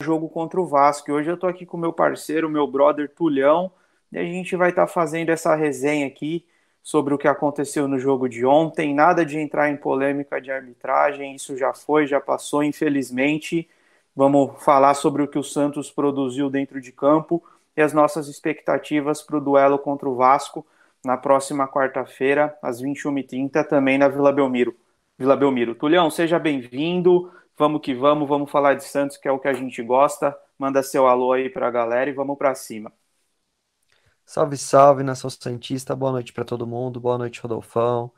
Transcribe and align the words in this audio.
jogo 0.00 0.28
contra 0.28 0.60
o 0.60 0.66
Vasco. 0.66 1.10
E 1.10 1.12
hoje 1.12 1.28
eu 1.28 1.36
tô 1.36 1.48
aqui 1.48 1.66
com 1.66 1.76
meu 1.76 1.92
parceiro, 1.92 2.48
meu 2.48 2.68
brother 2.68 3.12
Tulhão, 3.12 3.72
e 4.12 4.18
a 4.18 4.22
gente 4.22 4.54
vai 4.54 4.70
estar 4.70 4.86
tá 4.86 4.92
fazendo 4.92 5.30
essa 5.30 5.56
resenha 5.56 6.06
aqui 6.06 6.46
sobre 6.80 7.12
o 7.12 7.18
que 7.18 7.26
aconteceu 7.26 7.88
no 7.88 7.98
jogo 7.98 8.28
de 8.28 8.46
ontem. 8.46 8.94
Nada 8.94 9.26
de 9.26 9.38
entrar 9.38 9.68
em 9.70 9.76
polêmica 9.76 10.40
de 10.40 10.52
arbitragem, 10.52 11.34
isso 11.34 11.56
já 11.56 11.74
foi, 11.74 12.06
já 12.06 12.20
passou, 12.20 12.62
infelizmente. 12.62 13.68
Vamos 14.14 14.62
falar 14.62 14.94
sobre 14.94 15.20
o 15.20 15.26
que 15.26 15.38
o 15.38 15.42
Santos 15.42 15.90
produziu 15.90 16.48
dentro 16.48 16.80
de 16.80 16.92
campo 16.92 17.42
e 17.76 17.82
as 17.82 17.92
nossas 17.92 18.28
expectativas 18.28 19.20
para 19.20 19.36
o 19.36 19.40
duelo 19.40 19.80
contra 19.80 20.08
o 20.08 20.14
Vasco 20.14 20.64
na 21.04 21.16
próxima 21.16 21.66
quarta-feira, 21.66 22.56
às 22.62 22.80
21h30, 22.80 23.64
também 23.66 23.98
na 23.98 24.06
Vila 24.06 24.32
Belmiro. 24.32 24.76
Vila 25.18 25.36
Belmiro. 25.36 25.74
Tulhão, 25.74 26.08
seja 26.08 26.38
bem-vindo. 26.38 27.32
Vamos 27.58 27.80
que 27.82 27.94
vamos, 27.94 28.28
vamos 28.28 28.50
falar 28.50 28.74
de 28.74 28.84
Santos, 28.84 29.16
que 29.16 29.26
é 29.28 29.32
o 29.32 29.38
que 29.38 29.48
a 29.48 29.52
gente 29.52 29.82
gosta. 29.82 30.36
Manda 30.58 30.82
seu 30.82 31.06
alô 31.08 31.32
aí 31.32 31.50
para 31.50 31.66
a 31.68 31.70
galera 31.70 32.08
e 32.08 32.12
vamos 32.12 32.38
para 32.38 32.54
cima. 32.54 32.92
Salve, 34.24 34.56
salve, 34.56 35.02
nação 35.02 35.30
Santista. 35.30 35.96
Boa 35.96 36.12
noite 36.12 36.32
para 36.32 36.44
todo 36.44 36.66
mundo. 36.66 37.00
Boa 37.00 37.18
noite, 37.18 37.40
Rodolfão. 37.40 38.12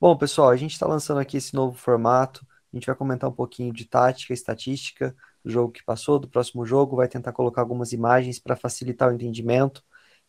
Bom, 0.00 0.16
pessoal, 0.16 0.50
a 0.50 0.56
gente 0.56 0.72
está 0.72 0.86
lançando 0.86 1.20
aqui 1.20 1.38
esse 1.38 1.54
novo 1.54 1.76
formato. 1.76 2.46
A 2.72 2.76
gente 2.76 2.86
vai 2.86 2.94
comentar 2.94 3.30
um 3.30 3.32
pouquinho 3.32 3.72
de 3.72 3.84
tática, 3.86 4.32
estatística 4.34 5.16
do 5.44 5.50
jogo 5.50 5.72
que 5.72 5.82
passou, 5.84 6.18
do 6.18 6.28
próximo 6.28 6.66
jogo. 6.66 6.96
Vai 6.96 7.08
tentar 7.08 7.32
colocar 7.32 7.62
algumas 7.62 7.92
imagens 7.92 8.38
para 8.38 8.56
facilitar 8.56 9.10
o 9.10 9.14
entendimento. 9.14 9.82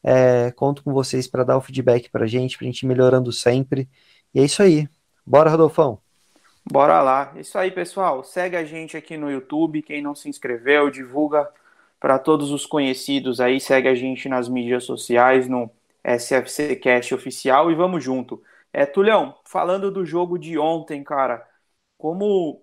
É, 0.04 0.52
conto 0.52 0.84
com 0.84 0.94
vocês 0.94 1.28
para 1.28 1.44
dar 1.44 1.58
o 1.58 1.62
feedback 1.62 2.10
para 2.10 2.26
a 2.26 2.28
gente, 2.28 2.58
para 2.58 2.66
a 2.66 2.72
gente 2.72 2.84
ir 2.84 2.88
melhorando 2.88 3.32
sempre. 3.32 3.90
E 4.34 4.40
é 4.40 4.46
isso 4.46 4.64
aí. 4.64 4.88
Bora, 5.26 5.50
Rodolfão. 5.50 6.05
Bora 6.72 7.02
lá. 7.02 7.34
Isso 7.36 7.58
aí, 7.58 7.72
pessoal. 7.72 8.24
Segue 8.24 8.56
a 8.56 8.64
gente 8.64 8.98
aqui 8.98 9.18
no 9.18 9.30
YouTube. 9.30 9.82
Quem 9.82 10.02
não 10.02 10.16
se 10.16 10.30
inscreveu, 10.30 10.90
divulga 10.90 11.50
para 12.00 12.18
todos 12.20 12.52
os 12.52 12.66
conhecidos 12.66 13.40
aí. 13.40 13.60
Segue 13.60 13.88
a 13.88 13.96
gente 13.96 14.28
nas 14.28 14.50
mídias 14.50 14.84
sociais, 14.84 15.48
no 15.48 15.70
SFC 16.04 16.76
Cast 16.76 17.14
oficial 17.14 17.72
e 17.72 17.76
vamos 17.76 18.04
junto. 18.04 18.42
É, 18.74 18.86
Tulhão, 18.86 19.38
falando 19.46 19.92
do 19.92 20.06
jogo 20.06 20.38
de 20.38 20.58
ontem, 20.58 21.04
cara, 21.04 21.48
como 21.98 22.62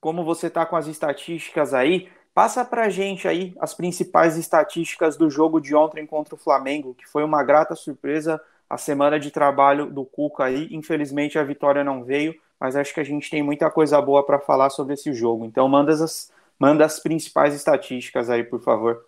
como 0.00 0.24
você 0.24 0.50
tá 0.50 0.66
com 0.66 0.74
as 0.76 0.88
estatísticas 0.88 1.72
aí, 1.72 2.08
Passa 2.34 2.64
para 2.64 2.84
a 2.86 2.88
gente 2.88 3.28
aí 3.28 3.54
as 3.60 3.74
principais 3.74 4.36
estatísticas 4.38 5.16
do 5.18 5.28
jogo 5.28 5.60
de 5.60 5.74
ontem 5.74 6.06
contra 6.06 6.34
o 6.34 6.38
Flamengo, 6.38 6.94
que 6.94 7.06
foi 7.06 7.22
uma 7.22 7.42
grata 7.42 7.74
surpresa 7.76 8.40
a 8.70 8.78
semana 8.78 9.20
de 9.20 9.30
trabalho 9.30 9.86
do 9.90 10.04
Cuca 10.04 10.44
aí. 10.44 10.66
Infelizmente 10.70 11.38
a 11.38 11.44
vitória 11.44 11.84
não 11.84 12.04
veio, 12.04 12.34
mas 12.62 12.76
acho 12.76 12.94
que 12.94 13.00
a 13.00 13.04
gente 13.04 13.28
tem 13.28 13.42
muita 13.42 13.68
coisa 13.68 14.00
boa 14.00 14.24
para 14.24 14.38
falar 14.38 14.70
sobre 14.70 14.94
esse 14.94 15.12
jogo. 15.12 15.44
Então 15.44 15.68
manda 15.68 15.92
as, 15.92 16.30
manda 16.56 16.84
as 16.84 17.00
principais 17.00 17.54
estatísticas 17.56 18.30
aí, 18.30 18.44
por 18.44 18.62
favor. 18.62 19.04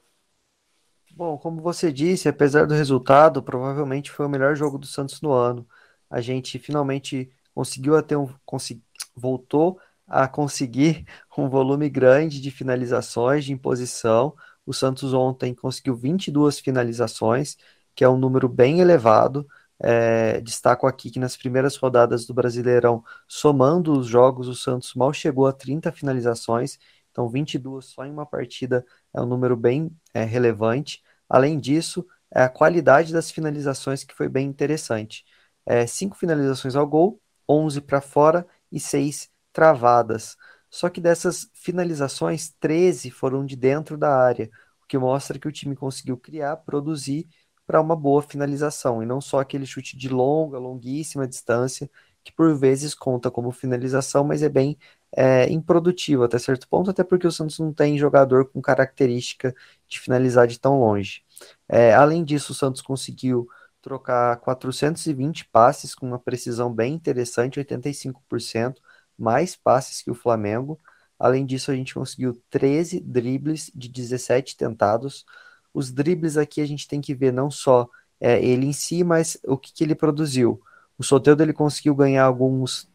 Bom, 1.12 1.38
como 1.38 1.62
você 1.62 1.92
disse, 1.92 2.28
apesar 2.28 2.66
do 2.66 2.74
resultado, 2.74 3.40
provavelmente 3.40 4.10
foi 4.10 4.26
o 4.26 4.28
melhor 4.28 4.56
jogo 4.56 4.76
do 4.76 4.86
Santos 4.88 5.22
no 5.22 5.30
ano. 5.30 5.64
A 6.10 6.20
gente 6.20 6.58
finalmente 6.58 7.30
conseguiu 7.54 7.94
até 7.94 8.18
um, 8.18 8.28
consegui, 8.44 8.82
voltou 9.14 9.78
a 10.04 10.26
conseguir 10.26 11.06
um 11.38 11.48
volume 11.48 11.88
grande 11.88 12.40
de 12.40 12.50
finalizações 12.50 13.44
de 13.44 13.52
imposição. 13.52 14.34
O 14.66 14.72
Santos 14.72 15.14
ontem 15.14 15.54
conseguiu 15.54 15.94
22 15.94 16.58
finalizações, 16.58 17.56
que 17.94 18.02
é 18.02 18.08
um 18.08 18.18
número 18.18 18.48
bem 18.48 18.80
elevado. 18.80 19.46
É, 19.82 20.40
destaco 20.40 20.86
aqui 20.86 21.10
que 21.10 21.18
nas 21.18 21.36
primeiras 21.36 21.76
rodadas 21.76 22.26
do 22.26 22.34
Brasileirão, 22.34 23.04
somando 23.26 23.98
os 23.98 24.06
jogos, 24.06 24.48
o 24.48 24.54
Santos 24.54 24.94
mal 24.94 25.12
chegou 25.12 25.46
a 25.46 25.52
30 25.52 25.90
finalizações, 25.92 26.78
então 27.10 27.28
22 27.28 27.86
só 27.86 28.04
em 28.04 28.10
uma 28.10 28.26
partida 28.26 28.84
é 29.12 29.20
um 29.20 29.26
número 29.26 29.56
bem 29.56 29.90
é, 30.12 30.24
relevante. 30.24 31.02
Além 31.28 31.58
disso, 31.58 32.06
é 32.34 32.42
a 32.42 32.48
qualidade 32.48 33.12
das 33.12 33.30
finalizações 33.30 34.04
que 34.04 34.14
foi 34.14 34.28
bem 34.28 34.46
interessante. 34.48 35.24
É, 35.66 35.86
cinco 35.86 36.16
finalizações 36.16 36.76
ao 36.76 36.86
gol, 36.86 37.20
11 37.48 37.80
para 37.80 38.00
fora 38.00 38.46
e 38.70 38.80
seis 38.80 39.30
travadas. 39.52 40.36
Só 40.68 40.88
que 40.88 41.00
dessas 41.00 41.48
finalizações, 41.54 42.50
13 42.58 43.10
foram 43.10 43.46
de 43.46 43.54
dentro 43.54 43.96
da 43.96 44.16
área, 44.16 44.50
o 44.82 44.86
que 44.86 44.98
mostra 44.98 45.38
que 45.38 45.46
o 45.48 45.52
time 45.52 45.76
conseguiu 45.76 46.16
criar, 46.18 46.56
produzir 46.58 47.28
para 47.66 47.80
uma 47.80 47.96
boa 47.96 48.22
finalização, 48.22 49.02
e 49.02 49.06
não 49.06 49.20
só 49.20 49.40
aquele 49.40 49.66
chute 49.66 49.96
de 49.96 50.08
longa, 50.08 50.58
longuíssima 50.58 51.26
distância, 51.26 51.90
que 52.22 52.32
por 52.32 52.56
vezes 52.56 52.94
conta 52.94 53.30
como 53.30 53.52
finalização, 53.52 54.24
mas 54.24 54.42
é 54.42 54.48
bem 54.48 54.78
é, 55.16 55.48
improdutivo 55.50 56.24
até 56.24 56.38
certo 56.38 56.68
ponto, 56.68 56.90
até 56.90 57.04
porque 57.04 57.26
o 57.26 57.32
Santos 57.32 57.58
não 57.58 57.72
tem 57.72 57.98
jogador 57.98 58.46
com 58.50 58.60
característica 58.62 59.54
de 59.88 60.00
finalizar 60.00 60.46
de 60.46 60.58
tão 60.58 60.80
longe. 60.80 61.22
É, 61.68 61.94
além 61.94 62.24
disso, 62.24 62.52
o 62.52 62.54
Santos 62.54 62.82
conseguiu 62.82 63.48
trocar 63.82 64.36
420 64.38 65.44
passes 65.46 65.94
com 65.94 66.06
uma 66.06 66.18
precisão 66.18 66.72
bem 66.72 66.94
interessante, 66.94 67.60
85%, 67.60 68.80
mais 69.18 69.54
passes 69.54 70.02
que 70.02 70.10
o 70.10 70.14
Flamengo. 70.14 70.80
Além 71.18 71.44
disso, 71.46 71.70
a 71.70 71.74
gente 71.76 71.94
conseguiu 71.94 72.42
13 72.50 73.00
dribles 73.00 73.70
de 73.74 73.88
17 73.88 74.56
tentados. 74.56 75.24
Os 75.74 75.90
dribles 75.92 76.36
aqui 76.36 76.60
a 76.60 76.66
gente 76.66 76.88
tem 76.88 77.00
que 77.00 77.14
ver 77.14 77.32
não 77.32 77.50
só 77.50 77.88
é, 78.20 78.42
ele 78.42 78.66
em 78.66 78.72
si, 78.72 79.04
mas 79.04 79.36
o 79.44 79.58
que, 79.58 79.72
que 79.72 79.84
ele 79.84 79.94
produziu. 79.94 80.62
O 80.96 81.02
Soteldo 81.02 81.42
ele 81.42 81.52
conseguiu 81.52 81.94
ganhar 81.94 82.24
alguns 82.24 82.88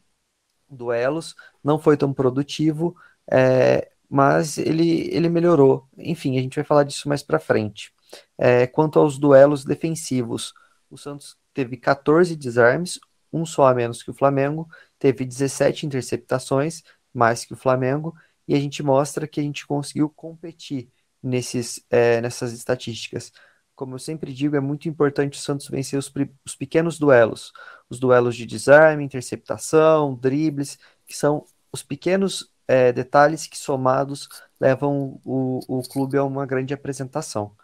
duelos, 0.69 1.35
não 1.63 1.79
foi 1.79 1.97
tão 1.97 2.13
produtivo, 2.13 2.95
é, 3.29 3.91
mas 4.09 4.57
ele, 4.57 5.13
ele 5.13 5.29
melhorou. 5.29 5.87
Enfim, 5.97 6.37
a 6.37 6.41
gente 6.41 6.55
vai 6.55 6.63
falar 6.63 6.83
disso 6.83 7.09
mais 7.09 7.21
para 7.21 7.39
frente. 7.39 7.93
É, 8.37 8.65
quanto 8.67 8.99
aos 8.99 9.17
duelos 9.17 9.65
defensivos, 9.65 10.53
o 10.89 10.97
Santos 10.97 11.37
teve 11.53 11.77
14 11.77 12.35
desarmes, 12.35 12.99
um 13.31 13.45
só 13.45 13.67
a 13.67 13.73
menos 13.75 14.01
que 14.01 14.09
o 14.11 14.13
Flamengo, 14.13 14.67
teve 14.97 15.25
17 15.25 15.85
interceptações, 15.85 16.83
mais 17.13 17.45
que 17.45 17.53
o 17.53 17.57
Flamengo, 17.57 18.15
e 18.47 18.55
a 18.55 18.59
gente 18.59 18.81
mostra 18.81 19.27
que 19.27 19.39
a 19.39 19.43
gente 19.43 19.67
conseguiu 19.67 20.09
competir 20.09 20.89
nesses, 21.21 21.85
é, 21.89 22.21
nessas 22.21 22.53
estatísticas. 22.53 23.31
Como 23.75 23.95
eu 23.95 23.99
sempre 23.99 24.33
digo, 24.33 24.55
é 24.55 24.59
muito 24.59 24.89
importante 24.89 25.37
o 25.39 25.41
Santos 25.41 25.67
vencer 25.69 25.97
os, 25.97 26.11
os 26.45 26.55
pequenos 26.55 26.99
duelos, 26.99 27.53
os 27.89 27.99
duelos 27.99 28.35
de 28.35 28.45
desarme, 28.45 29.03
interceptação, 29.03 30.15
dribles, 30.15 30.77
que 31.07 31.15
são 31.15 31.45
os 31.71 31.81
pequenos 31.83 32.51
é, 32.67 32.91
detalhes 32.91 33.47
que 33.47 33.57
somados 33.57 34.27
levam 34.59 35.19
o, 35.23 35.59
o 35.67 35.81
clube 35.89 36.17
a 36.17 36.23
uma 36.23 36.45
grande 36.45 36.73
apresentação. 36.73 37.55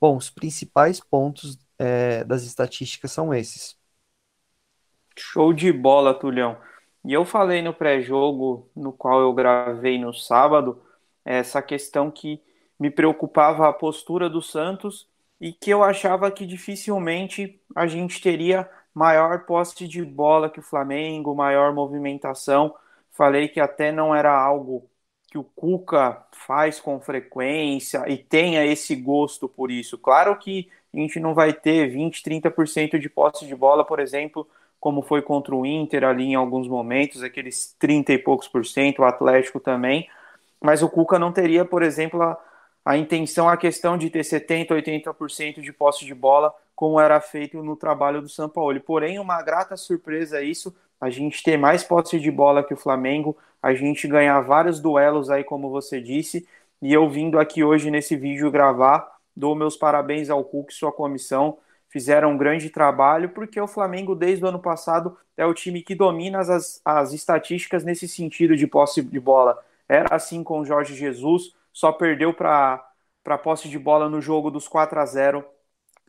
Bom, 0.00 0.16
os 0.16 0.30
principais 0.30 1.00
pontos 1.00 1.58
é, 1.78 2.24
das 2.24 2.44
estatísticas 2.44 3.12
são 3.12 3.34
esses. 3.34 3.76
Show 5.16 5.52
de 5.52 5.72
bola, 5.72 6.14
Tulhão. 6.14 6.56
E 7.04 7.12
eu 7.12 7.24
falei 7.24 7.62
no 7.62 7.74
pré-jogo, 7.74 8.70
no 8.74 8.92
qual 8.92 9.20
eu 9.20 9.32
gravei 9.32 9.98
no 9.98 10.12
sábado, 10.12 10.82
essa 11.24 11.62
questão 11.62 12.10
que 12.10 12.42
me 12.78 12.90
preocupava 12.90 13.68
a 13.68 13.72
postura 13.72 14.28
do 14.30 14.40
Santos 14.42 15.08
e 15.40 15.52
que 15.52 15.70
eu 15.70 15.82
achava 15.82 16.30
que 16.30 16.46
dificilmente 16.46 17.60
a 17.74 17.86
gente 17.86 18.20
teria 18.20 18.68
maior 18.94 19.44
posse 19.46 19.86
de 19.86 20.04
bola 20.04 20.50
que 20.50 20.60
o 20.60 20.62
Flamengo, 20.62 21.34
maior 21.34 21.72
movimentação. 21.72 22.74
Falei 23.12 23.48
que 23.48 23.60
até 23.60 23.92
não 23.92 24.14
era 24.14 24.32
algo 24.32 24.88
que 25.30 25.38
o 25.38 25.44
Cuca 25.44 26.24
faz 26.32 26.80
com 26.80 27.00
frequência 27.00 28.04
e 28.08 28.16
tenha 28.16 28.64
esse 28.64 28.96
gosto 28.96 29.48
por 29.48 29.70
isso. 29.70 29.98
Claro 29.98 30.36
que 30.38 30.68
a 30.92 30.96
gente 30.98 31.20
não 31.20 31.34
vai 31.34 31.52
ter 31.52 31.88
20, 31.88 32.22
30% 32.22 32.98
de 32.98 33.08
posse 33.10 33.46
de 33.46 33.54
bola, 33.54 33.84
por 33.84 34.00
exemplo, 34.00 34.48
como 34.80 35.02
foi 35.02 35.20
contra 35.22 35.54
o 35.54 35.66
Inter 35.66 36.04
ali 36.04 36.24
em 36.24 36.34
alguns 36.34 36.66
momentos, 36.68 37.22
aqueles 37.22 37.74
30 37.78 38.12
e 38.12 38.18
poucos 38.18 38.48
por 38.48 38.64
cento, 38.64 39.00
o 39.00 39.04
Atlético 39.04 39.60
também, 39.60 40.08
mas 40.60 40.82
o 40.82 40.88
Cuca 40.88 41.18
não 41.18 41.32
teria, 41.32 41.64
por 41.64 41.82
exemplo, 41.82 42.22
a, 42.22 42.38
a 42.88 42.96
intenção, 42.96 43.50
a 43.50 43.56
questão 43.58 43.98
de 43.98 44.08
ter 44.08 44.24
70, 44.24 44.74
80% 44.74 45.60
de 45.60 45.70
posse 45.74 46.06
de 46.06 46.14
bola, 46.14 46.54
como 46.74 46.98
era 46.98 47.20
feito 47.20 47.62
no 47.62 47.76
trabalho 47.76 48.22
do 48.22 48.30
São 48.30 48.48
Paulo. 48.48 48.80
Porém, 48.80 49.18
uma 49.18 49.42
grata 49.42 49.76
surpresa 49.76 50.40
isso, 50.40 50.74
a 50.98 51.10
gente 51.10 51.42
ter 51.42 51.58
mais 51.58 51.84
posse 51.84 52.18
de 52.18 52.30
bola 52.30 52.64
que 52.64 52.72
o 52.72 52.78
Flamengo, 52.78 53.36
a 53.62 53.74
gente 53.74 54.08
ganhar 54.08 54.40
vários 54.40 54.80
duelos 54.80 55.28
aí, 55.28 55.44
como 55.44 55.68
você 55.68 56.00
disse, 56.00 56.48
e 56.80 56.90
eu 56.90 57.06
vindo 57.10 57.38
aqui 57.38 57.62
hoje 57.62 57.90
nesse 57.90 58.16
vídeo 58.16 58.50
gravar, 58.50 59.06
dou 59.36 59.54
meus 59.54 59.76
parabéns 59.76 60.30
ao 60.30 60.42
Cuca 60.42 60.72
e 60.72 60.74
sua 60.74 60.90
comissão, 60.90 61.58
fizeram 61.90 62.32
um 62.32 62.38
grande 62.38 62.70
trabalho, 62.70 63.28
porque 63.28 63.60
o 63.60 63.68
Flamengo, 63.68 64.14
desde 64.14 64.42
o 64.46 64.48
ano 64.48 64.60
passado, 64.60 65.14
é 65.36 65.44
o 65.44 65.52
time 65.52 65.82
que 65.82 65.94
domina 65.94 66.38
as, 66.38 66.80
as 66.82 67.12
estatísticas 67.12 67.84
nesse 67.84 68.08
sentido 68.08 68.56
de 68.56 68.66
posse 68.66 69.02
de 69.02 69.20
bola. 69.20 69.62
Era 69.86 70.16
assim 70.16 70.42
com 70.42 70.60
o 70.60 70.64
Jorge 70.64 70.94
Jesus, 70.94 71.52
só 71.78 71.92
perdeu 71.92 72.34
para 72.34 73.38
posse 73.40 73.68
de 73.68 73.78
bola 73.78 74.08
no 74.08 74.20
jogo 74.20 74.50
dos 74.50 74.66
4 74.66 74.98
a 74.98 75.06
0 75.06 75.44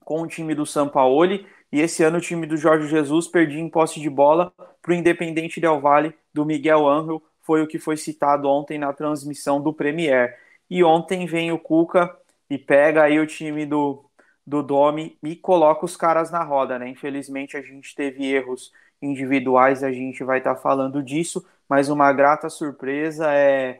com 0.03 0.23
o 0.23 0.27
time 0.27 0.55
do 0.55 0.65
Sampaoli, 0.65 1.45
e 1.71 1.79
esse 1.79 2.01
ano 2.01 2.17
o 2.17 2.21
time 2.21 2.47
do 2.47 2.57
Jorge 2.57 2.87
Jesus 2.87 3.27
perdia 3.27 3.59
em 3.59 3.69
posse 3.69 3.99
de 3.99 4.09
bola 4.09 4.51
para 4.81 4.91
o 4.91 4.95
Independente 4.95 5.61
Del 5.61 5.79
Valle 5.79 6.15
do 6.33 6.43
Miguel 6.43 6.89
Angel, 6.89 7.21
foi 7.43 7.61
o 7.61 7.67
que 7.67 7.77
foi 7.77 7.97
citado 7.97 8.49
ontem 8.49 8.79
na 8.79 8.91
transmissão 8.93 9.61
do 9.61 9.71
Premier. 9.71 10.39
E 10.67 10.83
ontem 10.83 11.27
vem 11.27 11.51
o 11.51 11.59
Cuca 11.59 12.17
e 12.49 12.57
pega 12.57 13.03
aí 13.03 13.19
o 13.19 13.27
time 13.27 13.63
do, 13.63 14.03
do 14.47 14.63
Domi 14.63 15.19
e 15.21 15.35
coloca 15.35 15.85
os 15.85 15.95
caras 15.95 16.31
na 16.31 16.43
roda, 16.43 16.79
né? 16.79 16.89
Infelizmente 16.89 17.55
a 17.55 17.61
gente 17.61 17.93
teve 17.93 18.25
erros 18.25 18.71
individuais, 18.99 19.83
a 19.83 19.91
gente 19.91 20.23
vai 20.23 20.39
estar 20.39 20.55
tá 20.55 20.61
falando 20.61 21.03
disso, 21.03 21.45
mas 21.69 21.89
uma 21.89 22.11
grata 22.11 22.49
surpresa 22.49 23.31
é 23.31 23.79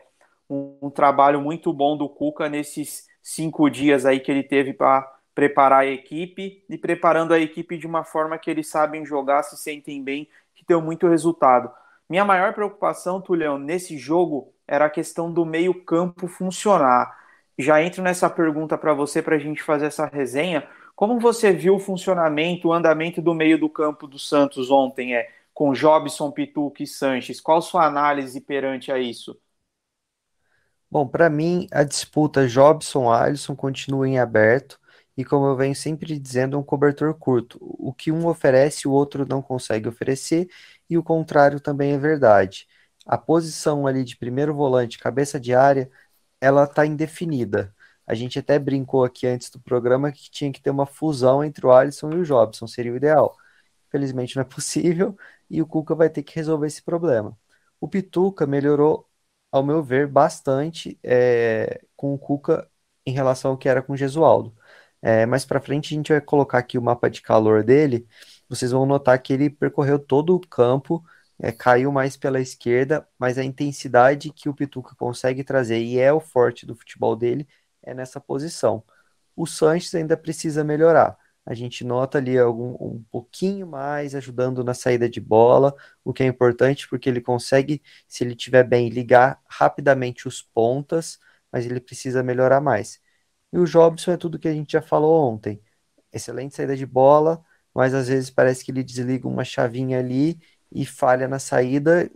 um, 0.50 0.78
um, 0.82 0.90
trabalho 0.90 1.42
muito 1.42 1.72
bom 1.72 1.96
do 1.96 2.10
Cuca 2.10 2.50
nesses 2.50 3.08
cinco 3.22 3.70
dias 3.70 4.06
aí 4.06 4.20
que 4.20 4.32
ele 4.32 4.44
teve 4.44 4.74
para 4.74 5.02
preparar 5.36 5.82
a 5.82 5.86
equipe 5.86 6.64
e 6.70 6.78
preparando 6.78 7.34
a 7.34 7.40
equipe 7.40 7.78
de 7.78 7.88
uma 7.88 8.04
forma 8.04 8.38
que 8.38 8.50
eles 8.50 8.68
sabem 8.68 9.06
jogar, 9.06 9.44
se 9.44 9.58
sentem 9.58 10.04
bem, 10.04 10.28
que 10.56 10.66
deu 10.68 10.82
muito 10.82 11.08
resultado. 11.08 11.72
Minha 12.10 12.26
maior 12.26 12.54
preocupação, 12.54 13.22
Tulhão, 13.22 13.58
nesse 13.60 13.98
jogo 13.98 14.54
era 14.68 14.86
a 14.86 14.90
questão 14.90 15.32
do 15.32 15.46
meio-campo 15.46 16.28
funcionar. 16.28 17.18
Já 17.58 17.82
entro 17.84 18.02
nessa 18.02 18.30
pergunta 18.30 18.78
para 18.78 18.94
você 18.94 19.22
para 19.22 19.36
a 19.36 19.40
gente 19.40 19.62
fazer 19.62 19.86
essa 19.86 20.06
resenha. 20.06 20.68
Como 20.96 21.20
você 21.20 21.54
viu 21.54 21.76
o 21.76 21.80
funcionamento, 21.80 22.68
o 22.68 22.74
andamento 22.74 23.22
do 23.22 23.34
meio 23.34 23.60
do 23.60 23.70
campo 23.70 24.08
do 24.08 24.18
Santos 24.18 24.72
ontem, 24.72 25.16
é 25.16 25.30
com 25.54 25.74
Jobson, 25.74 26.32
Pituca 26.32 26.84
e 26.84 26.88
Sanches? 26.88 27.40
Qual 27.40 27.62
sua 27.62 27.86
análise 27.86 28.42
perante 28.42 28.92
a 28.92 28.98
isso? 28.98 29.40
Bom, 30.92 31.08
para 31.08 31.30
mim, 31.30 31.68
a 31.72 31.84
disputa 31.84 32.48
Jobson-Alisson 32.48 33.56
continua 33.56 34.08
em 34.08 34.18
aberto 34.20 34.80
e, 35.16 35.24
como 35.24 35.46
eu 35.46 35.56
venho 35.56 35.76
sempre 35.76 36.18
dizendo, 36.18 36.56
é 36.58 36.60
um 36.60 36.64
cobertor 36.64 37.14
curto. 37.14 37.58
O 37.62 37.94
que 37.94 38.12
um 38.12 38.26
oferece, 38.28 38.88
o 38.88 38.92
outro 38.92 39.26
não 39.28 39.42
consegue 39.42 39.88
oferecer, 39.88 40.50
e 40.90 40.98
o 40.98 41.04
contrário 41.04 41.60
também 41.60 41.94
é 41.94 41.98
verdade. 41.98 42.68
A 43.06 43.18
posição 43.18 43.86
ali 43.86 44.04
de 44.04 44.18
primeiro 44.18 44.54
volante, 44.56 44.98
cabeça 44.98 45.40
de 45.40 45.54
área, 45.54 45.92
ela 46.42 46.64
está 46.64 46.86
indefinida. 46.86 47.76
A 48.08 48.16
gente 48.16 48.40
até 48.40 48.58
brincou 48.58 49.04
aqui 49.04 49.28
antes 49.28 49.50
do 49.52 49.60
programa 49.60 50.12
que 50.12 50.32
tinha 50.32 50.52
que 50.52 50.62
ter 50.62 50.72
uma 50.72 50.86
fusão 50.88 51.44
entre 51.44 51.66
o 51.68 51.72
Alisson 51.72 52.12
e 52.14 52.16
o 52.18 52.26
Jobson, 52.26 52.66
seria 52.68 52.94
o 52.94 52.96
ideal. 52.96 53.36
Infelizmente 53.88 54.36
não 54.36 54.42
é 54.44 54.46
possível 54.46 55.18
e 55.50 55.62
o 55.62 55.68
Cuca 55.68 55.96
vai 55.96 56.10
ter 56.10 56.24
que 56.24 56.36
resolver 56.36 56.68
esse 56.68 56.82
problema. 56.84 57.38
O 57.82 57.88
Pituca 57.88 58.46
melhorou 58.48 59.09
ao 59.52 59.64
meu 59.64 59.84
ver, 59.84 60.08
bastante 60.08 61.00
é, 61.04 61.82
com 61.96 62.14
o 62.14 62.18
Cuca 62.20 62.70
em 63.06 63.12
relação 63.12 63.52
ao 63.52 63.58
que 63.58 63.70
era 63.70 63.82
com 63.82 63.94
o 63.94 63.98
Gesualdo. 63.98 64.56
É, 65.02 65.26
mais 65.26 65.46
para 65.46 65.62
frente 65.62 65.94
a 65.94 65.98
gente 65.98 66.12
vai 66.12 66.22
colocar 66.22 66.60
aqui 66.60 66.78
o 66.78 66.82
mapa 66.82 67.10
de 67.10 67.22
calor 67.22 67.64
dele. 67.64 68.08
Vocês 68.48 68.72
vão 68.72 68.86
notar 68.86 69.22
que 69.22 69.34
ele 69.34 69.50
percorreu 69.50 69.98
todo 70.00 70.36
o 70.36 70.40
campo, 70.40 71.04
é, 71.40 71.52
caiu 71.52 71.92
mais 71.92 72.18
pela 72.18 72.40
esquerda, 72.42 73.08
mas 73.18 73.38
a 73.38 73.44
intensidade 73.44 74.32
que 74.32 74.50
o 74.50 74.54
Pituca 74.54 74.96
consegue 74.96 75.44
trazer 75.44 75.80
e 75.80 76.00
é 76.00 76.12
o 76.12 76.20
forte 76.20 76.66
do 76.66 76.76
futebol 76.76 77.16
dele 77.16 77.48
é 77.82 77.94
nessa 77.94 78.20
posição. 78.20 78.84
O 79.36 79.46
Sanches 79.48 79.96
ainda 79.96 80.18
precisa 80.18 80.64
melhorar 80.64 81.18
a 81.50 81.56
gente 81.56 81.84
nota 81.84 82.20
ali 82.20 82.38
algum, 82.38 82.74
um 82.80 83.04
pouquinho 83.12 83.66
mais 83.66 84.14
ajudando 84.14 84.64
na 84.64 84.76
saída 84.76 85.10
de 85.10 85.20
bola, 85.20 85.76
o 86.04 86.14
que 86.14 86.22
é 86.22 86.28
importante 86.28 86.88
porque 86.88 87.10
ele 87.10 87.22
consegue, 87.22 87.82
se 88.08 88.24
ele 88.24 88.34
estiver 88.34 88.64
bem, 88.64 88.88
ligar 88.90 89.42
rapidamente 89.48 90.28
os 90.28 90.44
pontas, 90.44 91.20
mas 91.52 91.66
ele 91.66 91.80
precisa 91.82 92.22
melhorar 92.22 92.62
mais. 92.62 93.02
E 93.52 93.58
o 93.58 93.66
Jobson 93.66 94.12
é 94.12 94.18
tudo 94.18 94.38
que 94.38 94.48
a 94.48 94.54
gente 94.54 94.74
já 94.74 94.82
falou 94.82 95.28
ontem. 95.34 95.60
Excelente 96.14 96.56
saída 96.56 96.78
de 96.78 96.86
bola, 96.86 97.44
mas 97.74 97.94
às 97.96 98.08
vezes 98.08 98.30
parece 98.30 98.64
que 98.64 98.72
ele 98.72 98.84
desliga 98.84 99.28
uma 99.28 99.44
chavinha 99.44 100.00
ali 100.00 100.40
e 100.72 100.86
falha 100.86 101.28
na 101.28 101.40
saída 101.40 102.12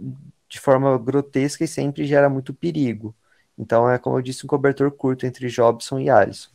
de 0.47 0.59
forma 0.59 0.95
grotesca 0.99 1.63
e 1.63 1.67
sempre 1.67 2.05
gera 2.05 2.29
muito 2.29 2.53
perigo. 2.53 3.15
Então 3.57 3.89
é 3.89 3.97
como 3.97 4.17
eu 4.17 4.21
disse, 4.21 4.45
um 4.45 4.49
cobertor 4.49 4.91
curto 4.91 5.25
entre 5.25 5.49
Jobson 5.49 5.99
e 5.99 6.09
Alisson. 6.09 6.52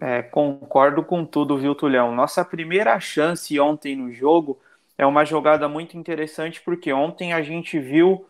É, 0.00 0.22
concordo 0.22 1.04
com 1.04 1.24
tudo, 1.24 1.56
viu, 1.56 1.74
Tulhão? 1.74 2.14
Nossa 2.14 2.44
primeira 2.44 2.98
chance 2.98 3.58
ontem 3.60 3.94
no 3.94 4.12
jogo 4.12 4.60
é 4.98 5.06
uma 5.06 5.24
jogada 5.24 5.68
muito 5.68 5.96
interessante, 5.96 6.60
porque 6.60 6.92
ontem 6.92 7.32
a 7.32 7.42
gente 7.42 7.78
viu, 7.78 8.26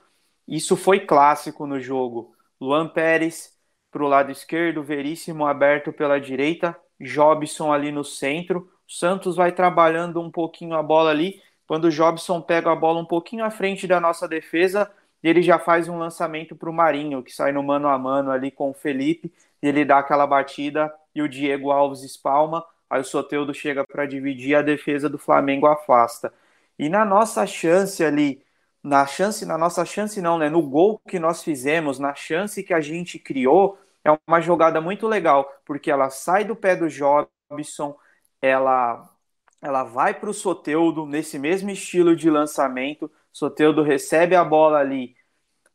isso 0.46 0.76
foi 0.76 1.00
clássico 1.00 1.66
no 1.66 1.80
jogo. 1.80 2.34
Luan 2.60 2.88
Pérez 2.88 3.54
para 3.90 4.04
o 4.04 4.08
lado 4.08 4.30
esquerdo, 4.30 4.82
Veríssimo 4.82 5.46
aberto 5.46 5.92
pela 5.92 6.20
direita, 6.20 6.76
Jobson 7.00 7.72
ali 7.72 7.90
no 7.92 8.04
centro. 8.04 8.70
Santos 8.86 9.36
vai 9.36 9.50
trabalhando 9.52 10.20
um 10.20 10.30
pouquinho 10.30 10.74
a 10.74 10.82
bola 10.82 11.10
ali. 11.10 11.40
Quando 11.66 11.86
o 11.86 11.90
Jobson 11.90 12.40
pega 12.42 12.70
a 12.70 12.76
bola 12.76 13.00
um 13.00 13.04
pouquinho 13.06 13.44
à 13.44 13.50
frente 13.50 13.86
da 13.86 13.98
nossa 14.00 14.28
defesa, 14.28 14.90
ele 15.22 15.40
já 15.42 15.58
faz 15.58 15.88
um 15.88 15.98
lançamento 15.98 16.54
para 16.54 16.68
o 16.68 16.72
Marinho, 16.72 17.22
que 17.22 17.32
sai 17.32 17.52
no 17.52 17.62
mano 17.62 17.88
a 17.88 17.98
mano 17.98 18.30
ali 18.30 18.50
com 18.50 18.70
o 18.70 18.74
Felipe, 18.74 19.32
ele 19.62 19.84
dá 19.84 19.98
aquela 19.98 20.26
batida 20.26 20.92
e 21.14 21.22
o 21.22 21.28
Diego 21.28 21.70
Alves 21.70 22.02
espalma, 22.02 22.64
aí 22.88 23.00
o 23.00 23.04
Soteudo 23.04 23.54
chega 23.54 23.84
para 23.86 24.06
dividir, 24.06 24.56
a 24.56 24.62
defesa 24.62 25.08
do 25.08 25.18
Flamengo 25.18 25.66
afasta. 25.66 26.32
E 26.78 26.88
na 26.88 27.04
nossa 27.04 27.46
chance 27.46 28.04
ali, 28.04 28.44
na 28.82 29.06
chance, 29.06 29.46
na 29.46 29.56
nossa 29.56 29.84
chance 29.84 30.20
não, 30.20 30.38
né, 30.38 30.48
no 30.48 30.62
gol 30.62 31.00
que 31.08 31.18
nós 31.18 31.42
fizemos, 31.42 31.98
na 31.98 32.14
chance 32.14 32.62
que 32.62 32.74
a 32.74 32.80
gente 32.80 33.18
criou, 33.18 33.78
é 34.04 34.10
uma 34.26 34.40
jogada 34.40 34.80
muito 34.80 35.06
legal, 35.06 35.50
porque 35.64 35.90
ela 35.90 36.10
sai 36.10 36.44
do 36.44 36.54
pé 36.56 36.76
do 36.76 36.88
Jobson, 36.88 37.96
ela 38.40 39.08
ela 39.62 39.82
vai 39.82 40.12
para 40.12 40.28
o 40.28 40.34
Soteudo 40.34 41.06
nesse 41.06 41.38
mesmo 41.38 41.70
estilo 41.70 42.14
de 42.14 42.28
lançamento. 42.30 43.10
Soteudo 43.32 43.82
recebe 43.82 44.36
a 44.36 44.44
bola 44.44 44.78
ali 44.78 45.16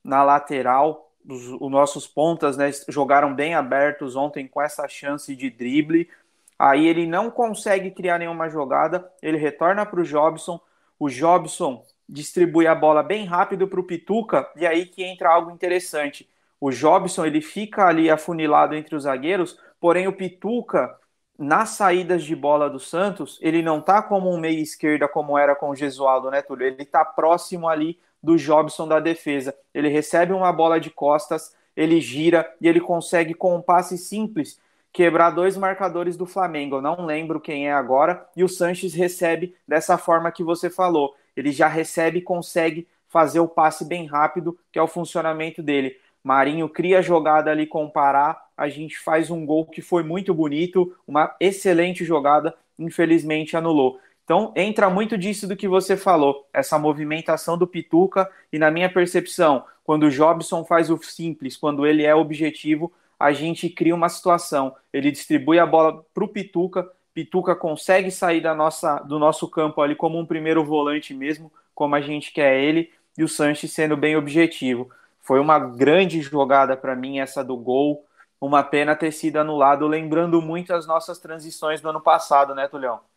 na 0.04 0.24
lateral, 0.24 1.09
os, 1.30 1.48
os 1.48 1.72
nossos 1.72 2.08
pontas 2.08 2.58
né, 2.58 2.72
jogaram 2.88 3.34
bem 3.34 3.54
abertos 3.54 4.16
ontem 4.16 4.48
com 4.48 4.62
essa 4.62 4.88
chance 4.88 5.36
de 5.36 5.50
drible. 5.50 6.10
Aí 6.58 6.88
ele 6.88 7.06
não 7.06 7.32
consegue 7.32 7.92
criar 7.92 8.18
nenhuma 8.18 8.50
jogada, 8.50 9.10
ele 9.22 9.38
retorna 9.38 9.86
para 9.86 10.02
o 10.02 10.04
Jobson. 10.04 10.60
O 11.00 11.10
Jobson 11.10 11.86
distribui 12.08 12.68
a 12.68 12.76
bola 12.76 13.04
bem 13.04 13.26
rápido 13.26 13.68
para 13.68 13.80
o 13.80 13.84
Pituca, 13.84 14.50
e 14.56 14.66
aí 14.66 14.86
que 14.86 15.04
entra 15.04 15.30
algo 15.30 15.52
interessante. 15.52 16.28
O 16.60 16.72
Jobson 16.72 17.26
ele 17.26 17.40
fica 17.40 17.86
ali 17.86 18.10
afunilado 18.10 18.76
entre 18.76 18.96
os 18.96 19.04
zagueiros, 19.04 19.58
porém 19.80 20.08
o 20.08 20.14
Pituca, 20.14 20.98
nas 21.38 21.70
saídas 21.70 22.24
de 22.26 22.36
bola 22.36 22.70
do 22.70 22.80
Santos, 22.80 23.40
ele 23.42 23.62
não 23.62 23.80
tá 23.80 24.02
como 24.02 24.30
um 24.30 24.38
meia 24.38 24.60
esquerda 24.60 25.08
como 25.08 25.38
era 25.38 25.56
com 25.56 25.70
o 25.70 25.76
Gesualdo, 25.76 26.30
né, 26.30 26.42
Túlio? 26.42 26.68
Ele 26.68 26.84
tá 26.84 27.06
próximo 27.06 27.70
ali 27.70 27.98
do 28.22 28.38
Jobson 28.38 28.88
da 28.88 29.00
defesa. 29.00 29.56
Ele 29.74 29.90
recebe 29.90 30.34
uma 30.34 30.52
bola 30.52 30.80
de 30.80 30.90
costas, 30.90 31.56
ele 31.76 32.02
gira 32.02 32.50
e 32.60 32.68
ele 32.68 32.80
consegue, 32.80 33.34
com 33.34 33.56
um 33.56 33.62
passe 33.62 33.98
simples, 33.98 34.60
quebrar 34.92 35.32
dois 35.32 35.56
marcadores 35.56 36.18
do 36.18 36.26
Flamengo. 36.26 36.78
Eu 36.78 36.82
não 36.82 37.06
lembro 37.06 37.40
quem 37.40 37.68
é 37.68 37.74
agora. 37.74 38.28
E 38.36 38.44
o 38.44 38.50
Sanches 38.50 38.94
recebe 38.94 39.56
dessa 39.68 39.98
forma 39.98 40.32
que 40.32 40.44
você 40.44 40.70
falou. 40.70 41.16
Ele 41.36 41.52
já 41.52 41.68
recebe 41.68 42.20
e 42.20 42.24
consegue 42.24 42.88
fazer 43.08 43.40
o 43.40 43.48
passe 43.48 43.86
bem 43.86 44.06
rápido, 44.06 44.58
que 44.72 44.78
é 44.78 44.82
o 44.82 44.88
funcionamento 44.88 45.64
dele. 45.64 45.96
Marinho 46.24 46.68
cria 46.70 47.00
a 47.00 47.02
jogada 47.02 47.50
ali 47.50 47.66
com 47.66 47.86
o 47.86 47.90
Pará, 47.90 48.40
a 48.56 48.68
gente 48.68 49.00
faz 49.00 49.32
um 49.32 49.46
gol 49.46 49.66
que 49.66 49.82
foi 49.82 50.04
muito 50.04 50.34
bonito, 50.34 50.94
uma 51.08 51.34
excelente 51.40 52.04
jogada, 52.04 52.54
infelizmente 52.78 53.56
anulou. 53.56 54.00
Então, 54.30 54.54
entra 54.56 54.92
muito 54.92 55.18
disso 55.18 55.48
do 55.48 55.56
que 55.56 55.68
você 55.68 55.98
falou, 55.98 56.48
essa 56.54 56.78
movimentação 56.78 57.58
do 57.58 57.66
Pituca, 57.66 58.30
e 58.54 58.60
na 58.60 58.70
minha 58.70 58.88
percepção, 58.88 59.66
quando 59.84 60.04
o 60.04 60.12
Jobson 60.12 60.64
faz 60.64 60.92
o 60.92 61.02
simples, 61.02 61.58
quando 61.58 61.84
ele 61.84 62.06
é 62.06 62.14
objetivo, 62.14 62.94
a 63.20 63.32
gente 63.32 63.68
cria 63.68 63.96
uma 63.96 64.08
situação. 64.08 64.76
Ele 64.94 65.10
distribui 65.10 65.58
a 65.58 65.66
bola 65.66 66.06
para 66.14 66.24
o 66.24 66.28
Pituca, 66.28 66.88
Pituca 67.12 67.56
consegue 67.56 68.12
sair 68.12 68.40
da 68.40 68.54
nossa, 68.54 69.00
do 69.00 69.18
nosso 69.18 69.50
campo 69.50 69.82
ali 69.82 69.96
como 69.96 70.20
um 70.20 70.26
primeiro 70.28 70.64
volante 70.64 71.12
mesmo, 71.12 71.52
como 71.74 71.96
a 71.96 72.02
gente 72.02 72.32
quer 72.32 72.56
ele, 72.56 72.92
e 73.18 73.24
o 73.24 73.28
Sanches 73.28 73.74
sendo 73.74 73.98
bem 73.98 74.16
objetivo. 74.16 74.92
Foi 75.22 75.40
uma 75.40 75.58
grande 75.58 76.22
jogada 76.22 76.78
para 76.78 76.96
mim 76.96 77.18
essa 77.18 77.44
do 77.44 77.58
gol. 77.58 78.06
Uma 78.40 78.62
pena 78.62 78.96
ter 78.96 79.12
sido 79.12 79.38
anulado, 79.38 79.88
lembrando 79.88 80.40
muito 80.40 80.72
as 80.72 80.86
nossas 80.86 81.18
transições 81.18 81.82
do 81.82 81.90
ano 81.90 82.00
passado, 82.00 82.54
né, 82.54 82.68
Tulhão? 82.68 83.09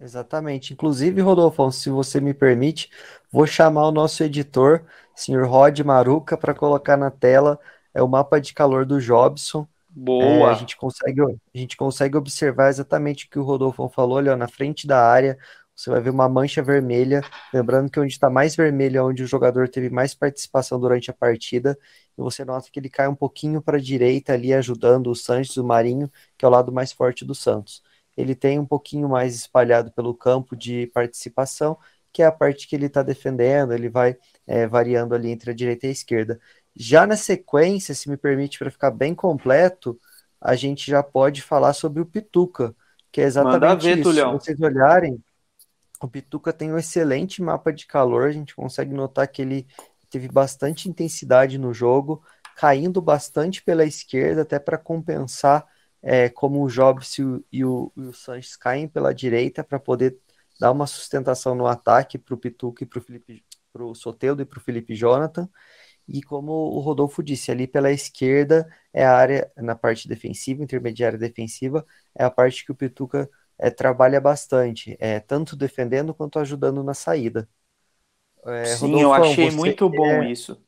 Exatamente. 0.00 0.72
Inclusive, 0.72 1.20
Rodolfo, 1.20 1.70
se 1.70 1.88
você 1.88 2.20
me 2.20 2.34
permite, 2.34 2.90
vou 3.30 3.46
chamar 3.46 3.88
o 3.88 3.92
nosso 3.92 4.22
editor, 4.22 4.84
senhor 5.14 5.46
Rod 5.46 5.78
Maruca, 5.80 6.36
para 6.36 6.54
colocar 6.54 6.96
na 6.96 7.10
tela 7.10 7.58
é 7.94 8.02
o 8.02 8.08
mapa 8.08 8.40
de 8.40 8.52
calor 8.52 8.84
do 8.84 9.00
Jobson. 9.00 9.66
Boa. 9.88 10.24
É, 10.24 10.44
a 10.50 10.54
gente 10.54 10.76
consegue, 10.76 11.22
a 11.22 11.58
gente 11.58 11.76
consegue 11.76 12.16
observar 12.16 12.68
exatamente 12.68 13.26
o 13.26 13.30
que 13.30 13.38
o 13.38 13.44
Rodolfo 13.44 13.88
falou 13.88 14.18
ali, 14.18 14.28
ó, 14.28 14.36
na 14.36 14.48
frente 14.48 14.86
da 14.86 15.00
área. 15.00 15.38
Você 15.76 15.90
vai 15.90 16.00
ver 16.00 16.10
uma 16.10 16.28
mancha 16.28 16.62
vermelha. 16.62 17.22
Lembrando 17.52 17.90
que 17.90 18.00
onde 18.00 18.12
está 18.12 18.28
mais 18.28 18.56
vermelho 18.56 18.98
é 18.98 19.02
onde 19.02 19.22
o 19.22 19.26
jogador 19.26 19.68
teve 19.68 19.90
mais 19.90 20.14
participação 20.14 20.78
durante 20.80 21.10
a 21.10 21.14
partida. 21.14 21.78
E 22.18 22.20
você 22.20 22.44
nota 22.44 22.68
que 22.70 22.78
ele 22.80 22.90
cai 22.90 23.06
um 23.08 23.14
pouquinho 23.14 23.62
para 23.62 23.76
a 23.76 23.80
direita 23.80 24.32
ali, 24.32 24.52
ajudando 24.52 25.08
o 25.08 25.14
Santos, 25.14 25.56
o 25.56 25.64
Marinho, 25.64 26.10
que 26.36 26.44
é 26.44 26.48
o 26.48 26.50
lado 26.50 26.72
mais 26.72 26.92
forte 26.92 27.24
do 27.24 27.34
Santos 27.34 27.82
ele 28.16 28.34
tem 28.34 28.58
um 28.58 28.66
pouquinho 28.66 29.08
mais 29.08 29.34
espalhado 29.34 29.90
pelo 29.92 30.14
campo 30.14 30.56
de 30.56 30.86
participação, 30.88 31.78
que 32.12 32.22
é 32.22 32.26
a 32.26 32.32
parte 32.32 32.68
que 32.68 32.76
ele 32.76 32.86
está 32.86 33.02
defendendo, 33.02 33.72
ele 33.72 33.88
vai 33.88 34.16
é, 34.46 34.66
variando 34.66 35.14
ali 35.14 35.30
entre 35.30 35.50
a 35.50 35.54
direita 35.54 35.86
e 35.86 35.88
a 35.88 35.92
esquerda. 35.92 36.40
Já 36.74 37.06
na 37.06 37.16
sequência, 37.16 37.94
se 37.94 38.08
me 38.08 38.16
permite, 38.16 38.58
para 38.58 38.70
ficar 38.70 38.90
bem 38.90 39.14
completo, 39.14 39.98
a 40.40 40.54
gente 40.54 40.90
já 40.90 41.02
pode 41.02 41.42
falar 41.42 41.72
sobre 41.72 42.00
o 42.00 42.06
Pituca, 42.06 42.74
que 43.10 43.20
é 43.20 43.24
exatamente 43.24 43.84
ver, 43.84 43.98
isso. 43.98 44.10
Tulhão. 44.10 44.38
Se 44.38 44.46
vocês 44.46 44.60
olharem, 44.60 45.22
o 46.00 46.08
Pituca 46.08 46.52
tem 46.52 46.72
um 46.72 46.78
excelente 46.78 47.42
mapa 47.42 47.72
de 47.72 47.86
calor, 47.86 48.28
a 48.28 48.32
gente 48.32 48.54
consegue 48.54 48.92
notar 48.92 49.26
que 49.26 49.42
ele 49.42 49.66
teve 50.10 50.28
bastante 50.28 50.88
intensidade 50.88 51.58
no 51.58 51.72
jogo, 51.72 52.22
caindo 52.56 53.00
bastante 53.02 53.62
pela 53.62 53.84
esquerda, 53.84 54.42
até 54.42 54.58
para 54.58 54.78
compensar 54.78 55.66
é, 56.04 56.28
como 56.28 56.62
o 56.62 56.68
Jobs 56.68 57.18
e 57.18 57.24
o, 57.24 57.44
e 57.50 57.64
o, 57.64 57.90
o 57.96 58.12
Sanches 58.12 58.56
caem 58.56 58.86
pela 58.86 59.14
direita 59.14 59.64
para 59.64 59.80
poder 59.80 60.18
dar 60.60 60.70
uma 60.70 60.86
sustentação 60.86 61.54
no 61.54 61.66
ataque 61.66 62.18
para 62.18 62.34
o 62.34 62.38
Pituca 62.38 62.84
e 62.84 62.86
para 62.86 62.98
o 62.98 63.02
Felipe, 63.02 63.44
para 63.72 63.84
o 63.84 63.94
Soteldo 63.94 64.42
e 64.42 64.44
para 64.44 64.58
o 64.58 64.62
Felipe 64.62 64.94
Jonathan. 64.94 65.48
E 66.06 66.22
como 66.22 66.52
o 66.52 66.78
Rodolfo 66.80 67.22
disse, 67.22 67.50
ali 67.50 67.66
pela 67.66 67.90
esquerda 67.90 68.68
é 68.92 69.04
a 69.06 69.16
área, 69.16 69.50
na 69.56 69.74
parte 69.74 70.06
defensiva, 70.06 70.62
intermediária 70.62 71.18
defensiva, 71.18 71.84
é 72.14 72.22
a 72.22 72.30
parte 72.30 72.66
que 72.66 72.72
o 72.72 72.74
Pituca 72.74 73.28
é, 73.58 73.70
trabalha 73.70 74.20
bastante, 74.20 74.96
é, 75.00 75.18
tanto 75.20 75.56
defendendo 75.56 76.14
quanto 76.14 76.38
ajudando 76.38 76.84
na 76.84 76.92
saída. 76.92 77.48
É, 78.44 78.66
Sim, 78.66 78.92
Rodolfo, 78.92 79.02
eu 79.02 79.12
achei 79.14 79.50
muito 79.52 79.88
bom 79.88 80.22
isso. 80.22 80.62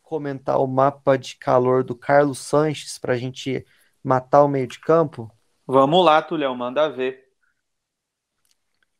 Comentar 0.00 0.60
o 0.60 0.66
mapa 0.68 1.16
de 1.16 1.36
calor 1.36 1.82
do 1.82 1.96
Carlos 1.96 2.38
Sanches 2.38 2.98
para 2.98 3.14
a 3.14 3.16
gente 3.16 3.66
matar 4.04 4.44
o 4.44 4.48
meio 4.48 4.66
de 4.66 4.78
campo? 4.78 5.30
Vamos 5.66 6.04
lá, 6.04 6.20
Tulhão, 6.20 6.54
manda 6.54 6.88
ver. 6.88 7.24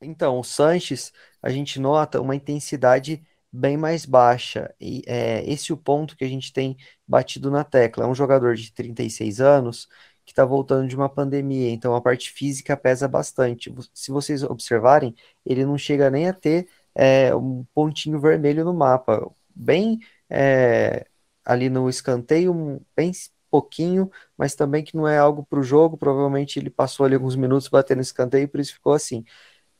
Então, 0.00 0.38
o 0.38 0.44
Sanches, 0.44 1.12
a 1.42 1.50
gente 1.50 1.78
nota 1.78 2.20
uma 2.20 2.34
intensidade 2.34 3.22
bem 3.52 3.76
mais 3.76 4.04
baixa. 4.04 4.74
E 4.80 5.02
é, 5.06 5.44
esse 5.48 5.70
é 5.70 5.74
o 5.74 5.78
ponto 5.78 6.16
que 6.16 6.24
a 6.24 6.28
gente 6.28 6.52
tem 6.52 6.76
batido 7.06 7.50
na 7.50 7.62
tecla. 7.64 8.04
É 8.04 8.06
um 8.06 8.14
jogador 8.14 8.54
de 8.56 8.72
36 8.72 9.40
anos 9.40 9.88
que 10.24 10.32
está 10.32 10.44
voltando 10.44 10.88
de 10.88 10.96
uma 10.96 11.08
pandemia, 11.08 11.70
então 11.70 11.94
a 11.94 12.00
parte 12.00 12.30
física 12.30 12.76
pesa 12.76 13.06
bastante. 13.06 13.72
Se 13.92 14.10
vocês 14.10 14.42
observarem, 14.42 15.14
ele 15.44 15.66
não 15.66 15.76
chega 15.76 16.10
nem 16.10 16.28
a 16.28 16.32
ter 16.32 16.66
é, 16.94 17.34
um 17.34 17.64
pontinho 17.74 18.18
vermelho 18.18 18.64
no 18.64 18.72
mapa. 18.74 19.30
Bem 19.54 20.00
é, 20.30 21.06
ali 21.44 21.68
no 21.68 21.88
escanteio, 21.88 22.80
bem 22.96 23.12
pouquinho, 23.54 24.10
mas 24.36 24.56
também 24.56 24.82
que 24.82 24.96
não 24.96 25.06
é 25.06 25.16
algo 25.16 25.44
para 25.44 25.60
o 25.60 25.62
jogo. 25.62 25.96
Provavelmente 25.96 26.58
ele 26.58 26.70
passou 26.70 27.06
ali 27.06 27.14
alguns 27.14 27.36
minutos 27.36 27.68
batendo 27.68 28.02
escanteio, 28.02 28.48
por 28.48 28.58
isso 28.58 28.74
ficou 28.74 28.92
assim. 28.92 29.24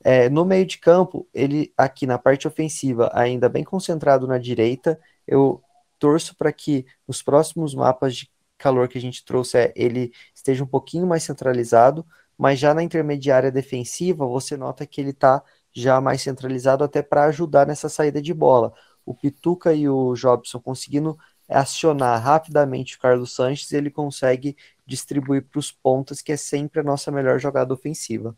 É, 0.05 0.29
no 0.29 0.45
meio 0.45 0.67
de 0.67 0.79
campo, 0.79 1.29
ele 1.35 1.73
aqui 1.77 2.07
na 2.07 2.19
parte 2.19 2.47
ofensiva, 2.47 3.11
ainda 3.15 3.49
bem 3.49 3.65
concentrado 3.65 4.27
na 4.29 4.39
direita, 4.39 5.01
eu 5.27 5.63
torço 5.99 6.37
para 6.37 6.53
que 6.53 6.87
nos 7.09 7.23
próximos 7.23 7.75
mapas 7.75 8.17
de 8.17 8.31
calor 8.59 8.89
que 8.89 8.99
a 8.99 9.01
gente 9.01 9.25
trouxe, 9.25 9.59
é, 9.59 9.73
ele 9.77 10.13
esteja 10.35 10.63
um 10.63 10.67
pouquinho 10.67 11.07
mais 11.07 11.25
centralizado, 11.25 12.07
mas 12.39 12.59
já 12.61 12.75
na 12.75 12.83
intermediária 12.83 13.51
defensiva, 13.51 14.27
você 14.27 14.57
nota 14.57 14.87
que 14.87 15.01
ele 15.01 15.11
está 15.11 15.43
já 15.73 16.01
mais 16.01 16.23
centralizado 16.23 16.85
até 16.85 17.03
para 17.03 17.25
ajudar 17.25 17.67
nessa 17.67 17.89
saída 17.89 18.23
de 18.23 18.33
bola. 18.35 18.73
O 19.05 19.15
Pituca 19.15 19.75
e 19.75 19.89
o 19.89 20.15
Jobson 20.15 20.61
conseguindo 20.61 21.19
acionar 21.49 22.21
rapidamente 22.23 22.97
o 22.97 23.01
Carlos 23.01 23.35
Sanches, 23.35 23.73
ele 23.73 23.91
consegue 23.91 24.57
distribuir 24.87 25.45
para 25.47 25.59
os 25.59 25.71
pontas, 25.73 26.23
que 26.23 26.33
é 26.33 26.37
sempre 26.37 26.81
a 26.81 26.83
nossa 26.85 27.11
melhor 27.11 27.39
jogada 27.39 27.73
ofensiva. 27.75 28.37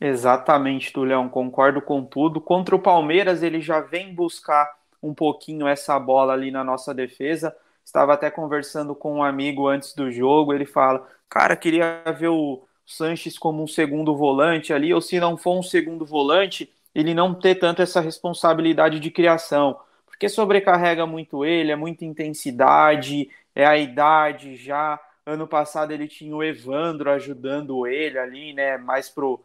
Exatamente, 0.00 0.92
Tulhão, 0.92 1.28
concordo 1.28 1.80
com 1.80 2.04
tudo. 2.04 2.40
Contra 2.40 2.74
o 2.76 2.78
Palmeiras, 2.82 3.42
ele 3.42 3.60
já 3.60 3.80
vem 3.80 4.14
buscar 4.14 4.68
um 5.02 5.14
pouquinho 5.14 5.66
essa 5.68 5.98
bola 5.98 6.32
ali 6.32 6.50
na 6.50 6.64
nossa 6.64 6.92
defesa. 6.92 7.54
Estava 7.84 8.14
até 8.14 8.30
conversando 8.30 8.94
com 8.94 9.16
um 9.16 9.22
amigo 9.22 9.68
antes 9.68 9.94
do 9.94 10.10
jogo, 10.10 10.52
ele 10.52 10.66
fala: 10.66 11.06
"Cara, 11.28 11.56
queria 11.56 12.02
ver 12.18 12.28
o 12.28 12.62
Sanches 12.84 13.38
como 13.38 13.62
um 13.62 13.66
segundo 13.66 14.14
volante 14.16 14.72
ali, 14.72 14.92
ou 14.92 15.00
se 15.00 15.18
não 15.20 15.36
for 15.36 15.58
um 15.58 15.62
segundo 15.62 16.04
volante, 16.04 16.70
ele 16.94 17.14
não 17.14 17.34
ter 17.34 17.54
tanto 17.56 17.80
essa 17.82 18.00
responsabilidade 18.00 19.00
de 19.00 19.10
criação 19.10 19.78
porque 20.14 20.28
sobrecarrega 20.28 21.04
muito 21.06 21.44
ele, 21.44 21.72
é 21.72 21.76
muita 21.76 22.04
intensidade, 22.04 23.28
é 23.54 23.66
a 23.66 23.76
idade 23.76 24.56
já. 24.56 24.98
Ano 25.26 25.46
passado 25.46 25.92
ele 25.92 26.06
tinha 26.06 26.34
o 26.34 26.42
Evandro 26.42 27.10
ajudando 27.10 27.86
ele 27.86 28.18
ali, 28.18 28.52
né? 28.52 28.78
Mais 28.78 29.08
pro, 29.08 29.40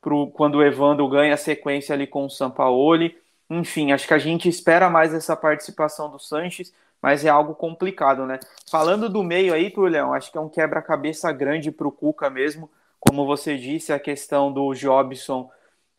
pro 0.00 0.28
quando 0.28 0.56
o 0.56 0.62
Evandro 0.62 1.08
ganha 1.08 1.34
a 1.34 1.36
sequência 1.36 1.92
ali 1.92 2.06
com 2.06 2.24
o 2.24 2.30
Sampaoli. 2.30 3.18
Enfim, 3.50 3.90
acho 3.92 4.06
que 4.06 4.14
a 4.14 4.18
gente 4.18 4.48
espera 4.48 4.88
mais 4.88 5.12
essa 5.12 5.36
participação 5.36 6.08
do 6.08 6.18
Sanches, 6.20 6.72
mas 7.00 7.24
é 7.24 7.28
algo 7.28 7.54
complicado, 7.54 8.24
né? 8.24 8.38
Falando 8.70 9.08
do 9.08 9.24
meio 9.24 9.52
aí, 9.52 9.70
Tulhão, 9.70 10.14
acho 10.14 10.30
que 10.30 10.38
é 10.38 10.40
um 10.40 10.48
quebra-cabeça 10.48 11.32
grande 11.32 11.72
para 11.72 11.88
o 11.88 11.92
Cuca 11.92 12.30
mesmo. 12.30 12.70
Como 13.00 13.26
você 13.26 13.58
disse, 13.58 13.92
a 13.92 13.98
questão 13.98 14.52
do 14.52 14.72
Jobson, 14.72 15.50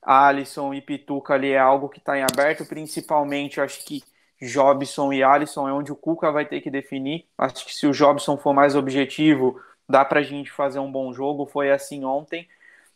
Alisson 0.02 0.74
e 0.74 0.82
Pituca 0.82 1.34
ali 1.34 1.52
é 1.52 1.60
algo 1.60 1.90
que 1.90 2.00
está 2.00 2.18
em 2.18 2.24
aberto, 2.24 2.66
principalmente 2.66 3.60
acho 3.60 3.84
que 3.86 4.02
Jobson 4.48 5.12
e 5.14 5.24
Alisson 5.24 5.68
é 5.68 5.74
onde 5.74 5.92
o 5.92 5.96
Cuca 5.96 6.32
vai 6.32 6.46
ter 6.46 6.62
que 6.62 6.70
definir. 6.70 7.26
Acho 7.38 7.66
que 7.66 7.74
se 7.74 7.88
o 7.88 7.92
Jobson 7.92 8.38
for 8.38 8.54
mais 8.54 8.76
objetivo, 8.76 9.60
dá 9.88 10.04
para 10.04 10.20
a 10.20 10.24
gente 10.24 10.52
fazer 10.52 10.80
um 10.80 10.92
bom 10.92 11.14
jogo. 11.14 11.46
Foi 11.46 11.72
assim 11.72 12.04
ontem. 12.04 12.48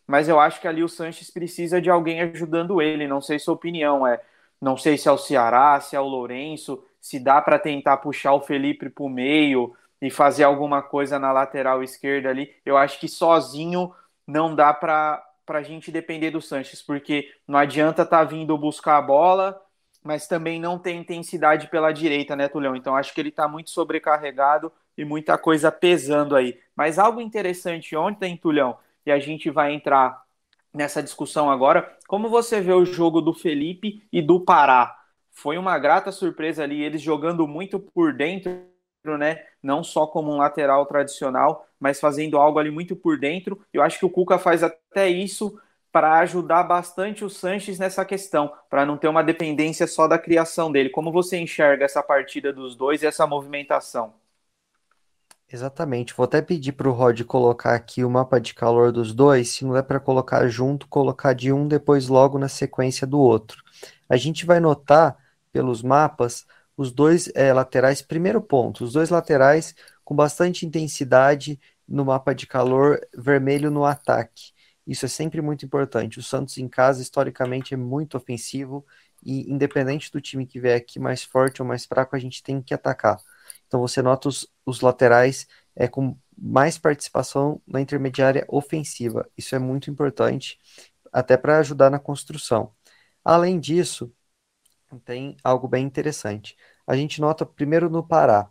Mas 0.06 0.28
eu 0.28 0.40
acho 0.40 0.60
que 0.60 0.68
ali 0.68 0.82
o 0.82 0.88
Sanches 0.88 1.30
precisa 1.30 1.80
de 1.80 1.90
alguém 1.90 2.20
ajudando 2.22 2.80
ele. 2.80 3.06
Não 3.06 3.20
sei 3.20 3.38
sua 3.38 3.54
opinião. 3.54 4.06
É, 4.06 4.20
não 4.60 4.76
sei 4.76 4.96
se 4.96 5.08
é 5.08 5.12
o 5.12 5.18
Ceará, 5.18 5.80
se 5.80 5.94
é 5.94 6.00
o 6.00 6.06
Lourenço, 6.06 6.84
se 7.00 7.18
dá 7.20 7.40
para 7.40 7.58
tentar 7.58 7.98
puxar 7.98 8.32
o 8.34 8.40
Felipe 8.40 8.88
para 8.88 9.04
o 9.04 9.08
meio 9.08 9.74
e 10.00 10.10
fazer 10.10 10.44
alguma 10.44 10.82
coisa 10.82 11.18
na 11.18 11.32
lateral 11.32 11.82
esquerda 11.82 12.30
ali. 12.30 12.54
Eu 12.64 12.76
acho 12.76 12.98
que 12.98 13.08
sozinho 13.08 13.92
não 14.26 14.54
dá 14.54 14.72
para 14.72 15.24
a 15.48 15.62
gente 15.62 15.90
depender 15.90 16.30
do 16.30 16.40
Sanches, 16.40 16.82
porque 16.82 17.32
não 17.46 17.58
adianta 17.58 18.02
estar 18.02 18.18
tá 18.18 18.24
vindo 18.24 18.56
buscar 18.56 18.98
a 18.98 19.02
bola 19.02 19.60
mas 20.08 20.26
também 20.26 20.58
não 20.58 20.78
tem 20.78 21.00
intensidade 21.00 21.68
pela 21.68 21.92
direita, 21.92 22.34
né, 22.34 22.48
Tulhão? 22.48 22.74
Então 22.74 22.96
acho 22.96 23.12
que 23.12 23.20
ele 23.20 23.28
está 23.28 23.46
muito 23.46 23.68
sobrecarregado 23.68 24.72
e 24.96 25.04
muita 25.04 25.36
coisa 25.36 25.70
pesando 25.70 26.34
aí. 26.34 26.58
Mas 26.74 26.98
algo 26.98 27.20
interessante 27.20 27.94
ontem, 27.94 28.34
Tulhão, 28.34 28.78
e 29.04 29.12
a 29.12 29.18
gente 29.18 29.50
vai 29.50 29.74
entrar 29.74 30.22
nessa 30.72 31.02
discussão 31.02 31.50
agora, 31.50 31.94
como 32.06 32.30
você 32.30 32.58
vê 32.58 32.72
o 32.72 32.86
jogo 32.86 33.20
do 33.20 33.34
Felipe 33.34 34.02
e 34.10 34.22
do 34.22 34.40
Pará? 34.40 34.98
Foi 35.30 35.58
uma 35.58 35.78
grata 35.78 36.10
surpresa 36.10 36.62
ali, 36.62 36.82
eles 36.82 37.02
jogando 37.02 37.46
muito 37.46 37.78
por 37.78 38.14
dentro, 38.14 38.62
né? 39.18 39.44
Não 39.62 39.84
só 39.84 40.06
como 40.06 40.32
um 40.32 40.38
lateral 40.38 40.86
tradicional, 40.86 41.66
mas 41.78 42.00
fazendo 42.00 42.38
algo 42.38 42.58
ali 42.58 42.70
muito 42.70 42.96
por 42.96 43.18
dentro. 43.18 43.60
Eu 43.74 43.82
acho 43.82 43.98
que 43.98 44.06
o 44.06 44.10
Cuca 44.10 44.38
faz 44.38 44.62
até 44.62 45.06
isso 45.10 45.60
para 45.92 46.18
ajudar 46.20 46.64
bastante 46.64 47.24
o 47.24 47.30
Sanches 47.30 47.78
nessa 47.78 48.04
questão, 48.04 48.52
para 48.68 48.84
não 48.84 48.96
ter 48.98 49.08
uma 49.08 49.22
dependência 49.22 49.86
só 49.86 50.06
da 50.06 50.18
criação 50.18 50.70
dele. 50.70 50.90
Como 50.90 51.10
você 51.12 51.38
enxerga 51.38 51.84
essa 51.84 52.02
partida 52.02 52.52
dos 52.52 52.76
dois 52.76 53.02
e 53.02 53.06
essa 53.06 53.26
movimentação? 53.26 54.14
Exatamente. 55.50 56.12
Vou 56.14 56.24
até 56.24 56.42
pedir 56.42 56.72
para 56.72 56.88
o 56.88 56.92
Rod 56.92 57.22
colocar 57.24 57.74
aqui 57.74 58.04
o 58.04 58.10
mapa 58.10 58.38
de 58.38 58.52
calor 58.54 58.92
dos 58.92 59.14
dois. 59.14 59.50
Se 59.50 59.64
não 59.64 59.76
é 59.76 59.82
para 59.82 59.98
colocar 59.98 60.46
junto, 60.48 60.86
colocar 60.88 61.32
de 61.32 61.52
um 61.52 61.66
depois 61.66 62.08
logo 62.08 62.38
na 62.38 62.48
sequência 62.48 63.06
do 63.06 63.18
outro. 63.18 63.62
A 64.08 64.16
gente 64.16 64.44
vai 64.44 64.60
notar 64.60 65.16
pelos 65.52 65.82
mapas 65.82 66.46
os 66.76 66.92
dois 66.92 67.30
é, 67.34 67.52
laterais, 67.52 68.02
primeiro 68.02 68.40
ponto, 68.40 68.84
os 68.84 68.92
dois 68.92 69.10
laterais 69.10 69.74
com 70.04 70.14
bastante 70.14 70.64
intensidade 70.64 71.58
no 71.88 72.04
mapa 72.04 72.34
de 72.34 72.46
calor 72.46 73.00
vermelho 73.16 73.70
no 73.70 73.84
ataque. 73.84 74.52
Isso 74.88 75.06
é 75.06 75.08
sempre 75.08 75.42
muito 75.42 75.66
importante. 75.66 76.18
O 76.18 76.22
Santos 76.22 76.58
em 76.58 76.68
casa, 76.68 77.02
historicamente, 77.02 77.74
é 77.74 77.76
muito 77.76 78.16
ofensivo 78.16 78.86
e, 79.22 79.50
independente 79.52 80.10
do 80.10 80.20
time 80.20 80.46
que 80.46 80.58
vier 80.60 80.78
aqui 80.78 80.98
mais 80.98 81.22
forte 81.22 81.62
ou 81.62 81.68
mais 81.68 81.84
fraco, 81.86 82.16
a 82.16 82.18
gente 82.18 82.42
tem 82.42 82.62
que 82.62 82.74
atacar. 82.74 83.18
Então, 83.66 83.80
você 83.80 84.00
nota 84.02 84.28
os, 84.28 84.48
os 84.64 84.80
laterais 84.80 85.46
é, 85.76 85.86
com 85.88 86.16
mais 86.36 86.78
participação 86.78 87.60
na 87.66 87.80
intermediária 87.82 88.46
ofensiva. 88.48 89.28
Isso 89.36 89.54
é 89.54 89.58
muito 89.58 89.90
importante, 89.90 90.58
até 91.12 91.36
para 91.36 91.58
ajudar 91.58 91.90
na 91.90 91.98
construção. 91.98 92.72
Além 93.24 93.60
disso, 93.60 94.12
tem 95.04 95.36
algo 95.44 95.68
bem 95.68 95.84
interessante. 95.84 96.56
A 96.86 96.96
gente 96.96 97.20
nota 97.20 97.44
primeiro 97.46 97.90
no 97.90 98.06
Pará, 98.06 98.50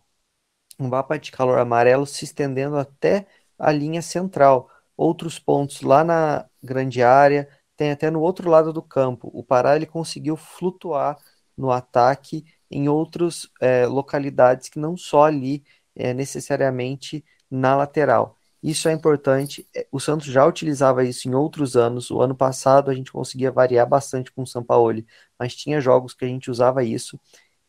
um 0.80 0.88
mapa 0.88 1.18
de 1.18 1.32
calor 1.32 1.60
amarelo 1.60 2.06
se 2.06 2.26
estendendo 2.26 2.78
até 2.78 3.28
a 3.58 3.72
linha 3.72 4.02
central 4.02 4.70
outros 4.98 5.40
pontos 5.40 5.82
lá 5.82 6.04
na 6.04 6.46
grande 6.64 7.04
área, 7.04 7.48
tem 7.78 7.92
até 7.92 8.10
no 8.10 8.22
outro 8.22 8.50
lado 8.50 8.74
do 8.74 8.82
campo. 8.82 9.30
O 9.34 9.44
Pará 9.44 9.76
ele 9.76 9.86
conseguiu 9.86 10.36
flutuar 10.36 11.18
no 11.56 11.72
ataque 11.72 12.44
em 12.70 12.90
outras 12.90 13.48
é, 13.62 13.86
localidades 13.86 14.70
que 14.70 14.80
não 14.80 14.98
só 14.98 15.26
ali 15.26 15.64
é, 15.96 16.14
necessariamente 16.14 17.24
na 17.50 17.76
lateral. 17.76 18.38
Isso 18.62 18.90
é 18.90 18.94
importante. 18.94 19.68
É, 19.76 19.88
o 19.92 20.00
Santos 20.00 20.28
já 20.28 20.46
utilizava 20.46 21.04
isso 21.04 21.30
em 21.30 21.36
outros 21.36 21.76
anos. 21.78 22.12
O 22.12 22.22
ano 22.22 22.36
passado 22.36 22.90
a 22.92 22.94
gente 22.94 23.12
conseguia 23.12 23.52
variar 23.52 23.88
bastante 23.88 24.32
com 24.32 24.42
o 24.44 24.48
Sampaoli, 24.48 25.06
mas 25.40 25.56
tinha 25.56 25.80
jogos 25.80 26.14
que 26.14 26.26
a 26.26 26.28
gente 26.28 26.50
usava 26.52 26.84
isso. 26.84 27.20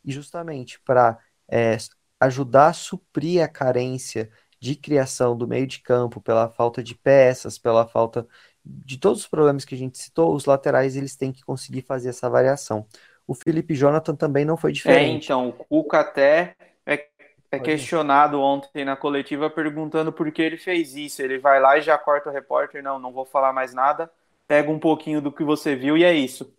E 0.05 0.13
justamente 0.13 0.81
para 0.81 1.19
é, 1.51 1.77
ajudar 2.21 2.69
a 2.69 2.73
suprir 2.73 3.43
a 3.43 3.49
carência 3.49 4.31
de 4.61 4.75
criação 4.75 5.37
do 5.37 5.47
meio 5.47 5.67
de 5.67 5.81
campo, 5.81 6.21
pela 6.21 6.49
falta 6.49 6.83
de 6.83 6.95
peças, 6.95 7.59
pela 7.59 7.87
falta 7.87 8.27
de 8.65 8.99
todos 8.99 9.21
os 9.21 9.27
problemas 9.27 9.65
que 9.65 9.75
a 9.75 9.79
gente 9.79 9.99
citou, 9.99 10.35
os 10.35 10.45
laterais 10.45 10.97
eles 10.97 11.17
têm 11.17 11.33
que 11.33 11.43
conseguir 11.43 11.83
fazer 11.83 12.11
essa 12.11 12.29
variação. 12.29 12.87
O 13.27 13.35
Felipe 13.35 13.75
Jonathan 13.75 14.15
também 14.15 14.45
não 14.45 14.57
foi 14.57 14.71
é, 14.71 14.75
diferente. 14.75 15.23
É, 15.23 15.25
então, 15.25 15.49
o 15.49 15.53
Cuca 15.53 16.01
até 16.01 16.55
é, 16.85 17.07
é 17.51 17.59
questionado 17.59 18.41
ontem 18.41 18.85
na 18.85 18.97
coletiva 18.97 19.49
perguntando 19.49 20.13
por 20.13 20.31
que 20.31 20.43
ele 20.43 20.57
fez 20.57 20.95
isso. 20.95 21.23
Ele 21.23 21.39
vai 21.39 21.61
lá 21.61 21.79
e 21.79 21.83
já 21.83 21.97
corta 21.97 22.31
o 22.31 22.33
repórter, 22.33 22.83
não, 22.83 22.99
não 22.99 23.13
vou 23.13 23.25
falar 23.25 23.53
mais 23.53 23.73
nada, 23.73 24.11
pega 24.47 24.71
um 24.71 24.79
pouquinho 24.79 25.21
do 25.21 25.33
que 25.33 25.45
você 25.45 25.75
viu 25.75 25.97
e 25.97 26.05
é 26.05 26.13
isso. 26.13 26.55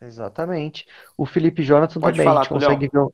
Exatamente. 0.00 0.86
O 1.16 1.26
Felipe 1.26 1.62
Jonathan 1.62 2.00
Pode 2.00 2.16
também, 2.16 2.24
falar, 2.24 2.40
a, 2.40 2.44
gente 2.44 2.52
consegue 2.52 2.88
ver, 2.88 3.08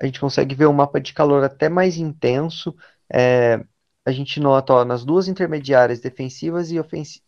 a 0.00 0.06
gente 0.06 0.20
consegue 0.20 0.54
ver 0.54 0.66
um 0.66 0.72
mapa 0.72 1.00
de 1.00 1.14
calor 1.14 1.42
até 1.42 1.68
mais 1.68 1.96
intenso. 1.96 2.76
É, 3.12 3.64
a 4.04 4.12
gente 4.12 4.40
nota 4.40 4.72
ó, 4.72 4.84
nas 4.84 5.04
duas 5.04 5.28
intermediárias, 5.28 6.00
defensivas 6.00 6.70
e 6.70 6.80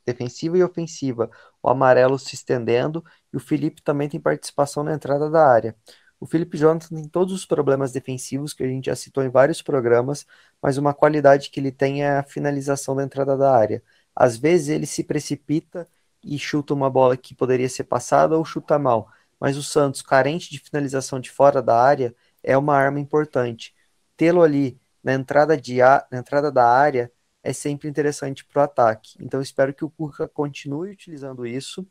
defensiva 0.07 0.59
e 0.59 0.65
ofensiva, 0.65 1.31
o 1.63 1.69
amarelo 1.69 2.19
se 2.19 2.35
estendendo 2.35 3.05
e 3.33 3.37
o 3.37 3.41
Felipe 3.41 3.83
também 3.83 4.09
tem 4.09 4.21
participação 4.21 4.83
na 4.83 4.95
entrada 4.95 5.31
da 5.31 5.47
área. 5.47 5.77
O 6.19 6.27
Felipe 6.27 6.57
Jonathan 6.59 6.97
tem 6.97 7.09
todos 7.09 7.33
os 7.35 7.47
problemas 7.47 7.93
defensivos 7.93 8.53
que 8.53 8.63
a 8.63 8.67
gente 8.67 8.87
já 8.87 8.97
citou 8.97 9.25
em 9.25 9.31
vários 9.31 9.63
programas, 9.63 10.27
mas 10.61 10.77
uma 10.77 10.93
qualidade 10.95 11.51
que 11.51 11.61
ele 11.61 11.73
tem 11.73 12.03
é 12.05 12.19
a 12.19 12.23
finalização 12.23 12.95
da 12.95 13.03
entrada 13.03 13.37
da 13.37 13.55
área. 13.57 13.83
Às 14.15 14.37
vezes 14.37 14.69
ele 14.69 14.87
se 14.87 15.03
precipita 15.05 15.89
e 16.23 16.39
chuta 16.39 16.75
uma 16.75 16.91
bola 16.91 17.17
que 17.17 17.35
poderia 17.35 17.69
ser 17.69 17.85
passada 17.85 18.37
ou 18.37 18.45
chuta 18.45 18.79
mal, 18.79 19.11
mas 19.39 19.57
o 19.57 19.63
Santos, 19.63 20.03
carente 20.03 20.51
de 20.51 20.59
finalização 20.59 21.19
de 21.21 21.31
fora 21.31 21.63
da 21.63 21.81
área, 21.81 22.15
é 22.43 22.57
uma 22.57 22.77
arma 22.77 23.01
importante. 23.01 23.75
Tê-lo 24.17 24.43
ali 24.43 24.79
na 25.03 25.15
entrada, 25.15 25.57
de 25.57 25.81
a, 25.83 26.07
na 26.11 26.19
entrada 26.19 26.51
da 26.53 26.67
área 26.69 27.13
é 27.43 27.53
sempre 27.53 27.89
interessante 27.89 28.45
para 28.45 28.61
o 28.61 28.65
ataque. 28.65 29.17
Então 29.21 29.41
espero 29.41 29.75
que 29.75 29.85
o 29.85 29.91
Cuca 29.91 30.29
continue 30.29 30.91
utilizando 30.93 31.47
isso. 31.47 31.87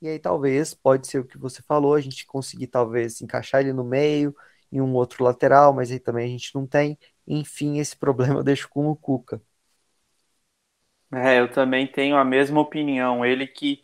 E 0.00 0.08
aí 0.08 0.18
talvez, 0.18 0.74
pode 0.74 1.06
ser 1.06 1.18
o 1.20 1.24
que 1.26 1.38
você 1.38 1.62
falou, 1.62 1.94
a 1.94 2.00
gente 2.00 2.26
conseguir 2.26 2.66
talvez 2.68 3.20
encaixar 3.20 3.60
ele 3.62 3.72
no 3.72 3.84
meio, 3.84 4.34
em 4.72 4.80
um 4.80 4.94
outro 4.94 5.24
lateral, 5.24 5.72
mas 5.72 5.90
aí 5.90 5.98
também 6.00 6.26
a 6.26 6.28
gente 6.28 6.54
não 6.54 6.66
tem. 6.66 6.98
Enfim, 7.26 7.78
esse 7.78 7.96
problema 7.98 8.36
eu 8.40 8.44
deixo 8.44 8.68
com 8.68 8.88
o 8.88 8.96
Cuca. 8.96 9.40
É, 11.12 11.38
eu 11.40 11.50
também 11.50 11.86
tenho 11.86 12.16
a 12.16 12.24
mesma 12.24 12.60
opinião. 12.60 13.24
Ele 13.24 13.46
que, 13.46 13.82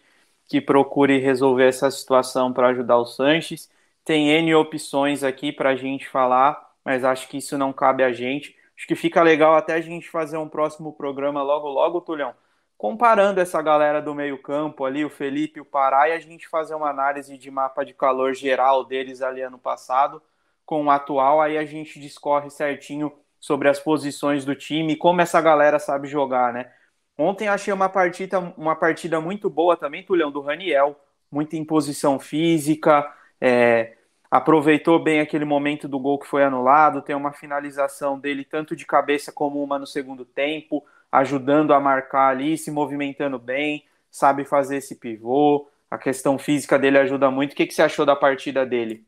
que 0.49 0.61
procure 0.61 1.19
resolver 1.19 1.69
essa 1.69 1.91
situação 1.91 2.53
para 2.53 2.69
ajudar 2.69 2.99
o 2.99 3.07
Sanches. 3.07 3.71
Tem 4.05 4.29
N 4.31 4.55
opções 4.55 5.23
aqui 5.23 5.53
para 5.53 5.71
a 5.71 5.77
gente 5.77 6.09
falar, 6.09 6.75
mas 6.85 7.05
acho 7.05 7.29
que 7.29 7.39
isso 7.39 7.57
não 7.59 7.73
cabe 7.73 8.03
a 8.03 8.13
gente. 8.13 8.57
Acho 8.81 8.87
que 8.87 8.97
fica 8.97 9.23
legal 9.23 9.55
até 9.55 9.75
a 9.75 9.81
gente 9.83 10.09
fazer 10.09 10.39
um 10.39 10.49
próximo 10.49 10.91
programa 10.95 11.43
logo, 11.43 11.69
logo, 11.69 12.01
Tulhão, 12.01 12.33
comparando 12.79 13.39
essa 13.39 13.61
galera 13.61 14.01
do 14.01 14.15
meio-campo 14.15 14.87
ali, 14.87 15.05
o 15.05 15.11
Felipe 15.11 15.61
o 15.61 15.67
Pará, 15.67 16.09
e 16.09 16.13
a 16.13 16.19
gente 16.19 16.49
fazer 16.49 16.75
uma 16.75 16.89
análise 16.89 17.37
de 17.37 17.51
mapa 17.51 17.85
de 17.85 17.93
calor 17.93 18.33
geral 18.33 18.83
deles 18.83 19.21
ali 19.21 19.43
ano 19.43 19.59
passado 19.59 20.23
com 20.65 20.87
o 20.87 20.91
atual, 20.91 21.43
aí 21.43 21.59
a 21.59 21.65
gente 21.67 22.01
discorre 22.01 22.49
certinho 22.49 23.13
sobre 23.39 23.69
as 23.69 23.79
posições 23.79 24.47
do 24.47 24.55
time 24.55 24.97
como 24.97 25.21
essa 25.21 25.43
galera 25.43 25.79
sabe 25.79 26.09
jogar, 26.09 26.51
né? 26.51 26.73
Ontem 27.19 27.49
achei 27.49 27.75
uma 27.75 27.91
partida, 27.91 28.39
uma 28.57 28.75
partida 28.75 29.21
muito 29.21 29.51
boa 29.51 29.77
também, 29.77 30.03
Tulhão, 30.03 30.31
do 30.31 30.41
Raniel, 30.41 30.99
muita 31.31 31.55
imposição 31.55 32.19
física, 32.19 33.15
é, 33.39 33.99
aproveitou 34.31 35.03
bem 35.03 35.21
aquele 35.21 35.45
momento 35.45 35.89
do 35.89 35.99
gol 35.99 36.19
que 36.19 36.27
foi 36.27 36.45
anulado, 36.45 37.03
tem 37.03 37.17
uma 37.17 37.33
finalização 37.33 38.19
dele 38.19 38.45
tanto 38.45 38.77
de 38.77 38.87
cabeça 38.87 39.33
como 39.33 39.63
uma 39.63 39.79
no 39.79 39.87
segundo 39.87 40.25
tempo, 40.25 40.85
ajudando 41.11 41.73
a 41.75 41.81
marcar 41.81 42.29
ali, 42.29 42.57
se 42.57 42.71
movimentando 42.71 43.39
bem, 43.39 43.85
sabe 44.11 44.45
fazer 44.45 44.77
esse 44.79 44.97
pivô, 44.97 45.69
a 45.91 45.99
questão 45.99 46.39
física 46.39 46.79
dele 46.79 46.99
ajuda 46.99 47.31
muito. 47.31 47.53
O 47.53 47.57
que, 47.57 47.67
que 47.67 47.75
você 47.75 47.83
achou 47.83 48.07
da 48.07 48.15
partida 48.17 48.65
dele? 48.65 49.05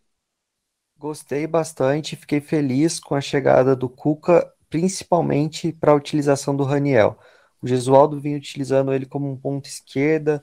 Gostei 0.96 1.46
bastante, 1.46 2.14
fiquei 2.16 2.40
feliz 2.40 3.00
com 3.00 3.14
a 3.14 3.20
chegada 3.20 3.74
do 3.74 3.88
Cuca, 3.88 4.52
principalmente 4.70 5.72
para 5.72 5.92
a 5.92 5.94
utilização 5.94 6.54
do 6.56 6.62
Raniel. 6.64 7.18
O 7.60 7.66
Gesualdo 7.66 8.20
vinha 8.20 8.36
utilizando 8.36 8.92
ele 8.92 9.04
como 9.06 9.30
um 9.30 9.36
ponto 9.36 9.66
esquerda, 9.68 10.42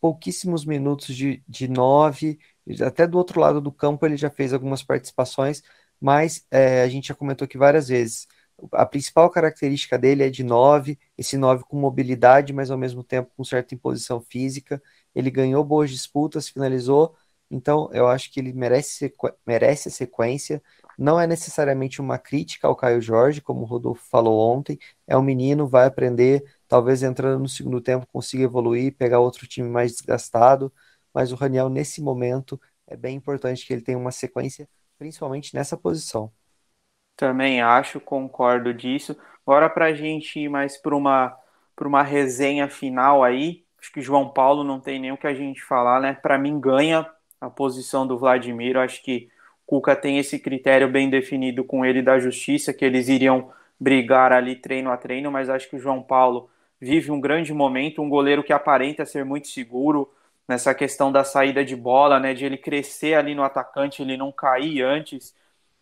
pouquíssimos 0.00 0.64
minutos 0.64 1.14
de, 1.14 1.42
de 1.48 1.68
nove, 1.68 2.38
até 2.82 3.06
do 3.06 3.18
outro 3.18 3.40
lado 3.40 3.60
do 3.60 3.72
campo 3.72 4.04
ele 4.06 4.16
já 4.16 4.30
fez 4.30 4.52
algumas 4.52 4.82
participações, 4.82 5.62
mas 6.00 6.46
é, 6.50 6.82
a 6.82 6.88
gente 6.88 7.08
já 7.08 7.14
comentou 7.14 7.44
aqui 7.44 7.58
várias 7.58 7.88
vezes. 7.88 8.26
A 8.72 8.84
principal 8.84 9.30
característica 9.30 9.96
dele 9.98 10.24
é 10.24 10.30
de 10.30 10.42
9, 10.42 10.98
esse 11.16 11.36
9 11.36 11.64
com 11.64 11.78
mobilidade, 11.78 12.52
mas 12.52 12.70
ao 12.70 12.78
mesmo 12.78 13.04
tempo 13.04 13.30
com 13.36 13.44
certa 13.44 13.74
imposição 13.74 14.20
física. 14.20 14.82
Ele 15.14 15.30
ganhou 15.30 15.64
boas 15.64 15.90
disputas, 15.90 16.48
finalizou, 16.48 17.14
então 17.50 17.88
eu 17.92 18.08
acho 18.08 18.32
que 18.32 18.40
ele 18.40 18.52
merece, 18.52 19.12
merece 19.46 19.88
a 19.88 19.92
sequência. 19.92 20.62
Não 20.98 21.20
é 21.20 21.26
necessariamente 21.26 22.00
uma 22.00 22.18
crítica 22.18 22.66
ao 22.66 22.76
Caio 22.76 23.00
Jorge, 23.00 23.40
como 23.40 23.62
o 23.62 23.64
Rodolfo 23.64 24.04
falou 24.10 24.38
ontem. 24.40 24.78
É 25.06 25.16
um 25.16 25.22
menino, 25.22 25.66
vai 25.66 25.86
aprender, 25.86 26.44
talvez 26.66 27.02
entrando 27.02 27.40
no 27.40 27.48
segundo 27.48 27.80
tempo 27.80 28.06
consiga 28.12 28.42
evoluir, 28.44 28.94
pegar 28.96 29.20
outro 29.20 29.46
time 29.46 29.68
mais 29.68 29.92
desgastado 29.92 30.72
mas 31.18 31.32
o 31.32 31.34
Raniel, 31.34 31.68
nesse 31.68 32.00
momento, 32.00 32.60
é 32.86 32.96
bem 32.96 33.16
importante 33.16 33.66
que 33.66 33.72
ele 33.72 33.82
tenha 33.82 33.98
uma 33.98 34.12
sequência, 34.12 34.68
principalmente 34.96 35.52
nessa 35.52 35.76
posição. 35.76 36.32
Também 37.16 37.60
acho, 37.60 38.00
concordo 38.00 38.72
disso. 38.72 39.16
Agora, 39.44 39.68
para 39.68 39.86
a 39.86 39.94
gente 39.94 40.38
ir 40.38 40.48
mais 40.48 40.76
para 40.76 40.94
uma, 40.94 41.36
uma 41.80 42.02
resenha 42.04 42.68
final 42.68 43.24
aí, 43.24 43.64
acho 43.80 43.92
que 43.92 44.00
João 44.00 44.28
Paulo 44.30 44.62
não 44.62 44.78
tem 44.78 45.00
nem 45.00 45.10
o 45.10 45.16
que 45.16 45.26
a 45.26 45.34
gente 45.34 45.60
falar, 45.64 46.00
né? 46.00 46.12
Para 46.14 46.38
mim, 46.38 46.60
ganha 46.60 47.04
a 47.40 47.50
posição 47.50 48.06
do 48.06 48.16
Vladimir. 48.16 48.76
Eu 48.76 48.82
acho 48.82 49.02
que 49.02 49.28
Cuca 49.66 49.96
tem 49.96 50.18
esse 50.18 50.38
critério 50.38 50.88
bem 50.88 51.10
definido 51.10 51.64
com 51.64 51.84
ele 51.84 52.00
da 52.00 52.20
justiça, 52.20 52.72
que 52.72 52.84
eles 52.84 53.08
iriam 53.08 53.50
brigar 53.80 54.32
ali 54.32 54.54
treino 54.54 54.90
a 54.92 54.96
treino, 54.96 55.32
mas 55.32 55.48
acho 55.50 55.68
que 55.68 55.76
o 55.76 55.80
João 55.80 56.00
Paulo 56.00 56.48
vive 56.80 57.10
um 57.10 57.20
grande 57.20 57.52
momento, 57.52 58.00
um 58.00 58.08
goleiro 58.08 58.44
que 58.44 58.52
aparenta 58.52 59.04
ser 59.04 59.24
muito 59.24 59.48
seguro, 59.48 60.08
nessa 60.48 60.74
questão 60.74 61.12
da 61.12 61.24
saída 61.24 61.64
de 61.64 61.76
bola, 61.76 62.18
né, 62.18 62.34
de 62.34 62.44
ele 62.44 62.56
crescer 62.56 63.14
ali 63.14 63.34
no 63.34 63.42
atacante, 63.42 64.02
ele 64.02 64.16
não 64.16 64.32
cair 64.32 64.82
antes, 64.82 65.34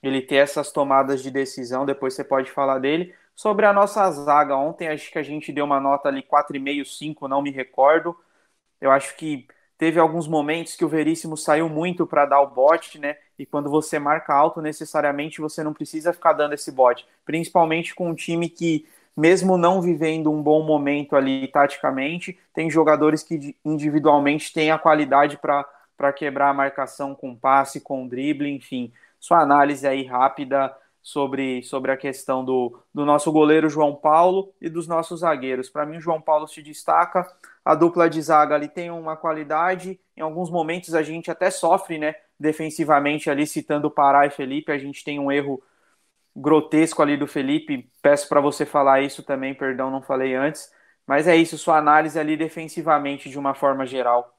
ele 0.02 0.20
ter 0.20 0.37
essas 0.37 0.72
tomadas 0.72 1.22
de 1.22 1.31
decisão, 1.31 1.87
depois 1.87 2.14
você 2.14 2.24
pode 2.24 2.50
falar 2.50 2.79
dele. 2.81 3.14
Sobre 3.35 3.66
a 3.66 3.72
nossa 3.72 4.11
zaga, 4.11 4.57
ontem 4.57 4.88
acho 4.88 5.11
que 5.11 5.18
a 5.18 5.22
gente 5.22 5.52
deu 5.52 5.64
uma 5.64 5.81
nota 5.81 6.09
ali 6.09 6.22
4,5, 6.22 6.85
5, 6.85 7.29
não 7.29 7.42
me 7.42 7.50
recordo. 7.50 8.16
Eu 8.81 8.90
acho 8.90 9.16
que 9.16 9.46
teve 9.79 10.00
alguns 10.00 10.26
momentos 10.26 10.74
que 10.74 10.85
o 10.85 10.88
Veríssimo 10.88 11.37
saiu 11.37 11.68
muito 11.68 12.07
para 12.07 12.24
dar 12.26 12.40
o 12.40 12.48
bote, 12.48 12.98
né? 12.98 13.16
E 13.38 13.44
quando 13.44 13.70
você 13.70 13.98
marca 13.98 14.35
alto, 14.35 14.62
necessariamente 14.62 15.40
você 15.40 15.62
não 15.62 15.74
precisa 15.74 16.12
ficar 16.12 16.33
dando 16.33 16.55
esse 16.55 16.72
bote, 16.72 17.07
principalmente 17.24 17.94
com 17.94 18.09
um 18.11 18.14
time 18.14 18.48
que 18.48 18.87
mesmo 19.16 19.57
não 19.57 19.81
vivendo 19.81 20.31
um 20.31 20.42
bom 20.42 20.62
momento 20.62 21.16
ali 21.16 21.48
taticamente, 21.48 22.38
tem 22.52 22.70
jogadores 22.70 23.22
que 23.22 23.57
individualmente 23.64 24.52
têm 24.52 24.70
a 24.70 24.79
qualidade 24.79 25.38
para 25.38 26.12
quebrar 26.12 26.50
a 26.50 26.55
marcação 26.55 27.14
com 27.14 27.35
passe, 27.35 27.81
com 27.81 28.07
drible, 28.07 28.50
enfim. 28.50 28.92
Sua 29.18 29.40
análise 29.40 29.87
aí 29.87 30.05
rápida 30.05 30.74
sobre, 31.07 31.62
sobre 31.62 31.92
a 31.92 31.96
questão 31.96 32.44
do, 32.44 32.81
do 32.92 33.07
nosso 33.07 33.31
goleiro 33.31 33.70
João 33.70 33.94
Paulo 33.94 34.52
e 34.61 34.68
dos 34.68 34.88
nossos 34.88 35.20
zagueiros. 35.20 35.70
Para 35.70 35.87
mim, 35.87 35.98
o 35.98 36.00
João 36.00 36.20
Paulo 36.20 36.48
se 36.48 36.61
destaca, 36.61 37.24
a 37.64 37.76
dupla 37.76 38.11
de 38.11 38.20
zaga 38.20 38.57
ali 38.57 38.68
tem 38.68 38.90
uma 38.90 39.16
qualidade, 39.16 40.00
em 40.16 40.20
alguns 40.20 40.50
momentos 40.50 40.94
a 40.94 41.05
gente 41.05 41.31
até 41.31 41.48
sofre, 41.48 41.96
né, 41.96 42.16
defensivamente 42.38 43.31
ali, 43.31 43.46
citando 43.46 43.90
Pará 43.90 44.26
e 44.26 44.31
Felipe, 44.31 44.72
a 44.72 44.79
gente 44.79 45.05
tem 45.05 45.20
um 45.20 45.31
erro 45.31 45.62
grotesco 46.37 47.03
ali 47.03 47.16
do 47.16 47.27
Felipe. 47.27 47.90
Peço 48.03 48.29
para 48.29 48.40
você 48.40 48.66
falar 48.66 49.03
isso 49.03 49.22
também, 49.25 49.55
perdão, 49.55 49.90
não 49.90 50.03
falei 50.03 50.35
antes. 50.35 50.70
Mas 51.07 51.27
é 51.29 51.37
isso, 51.37 51.59
sua 51.59 51.79
análise 51.79 52.18
ali 52.18 52.37
defensivamente 52.37 53.31
de 53.31 53.38
uma 53.38 53.55
forma 53.55 53.87
geral. 53.87 54.37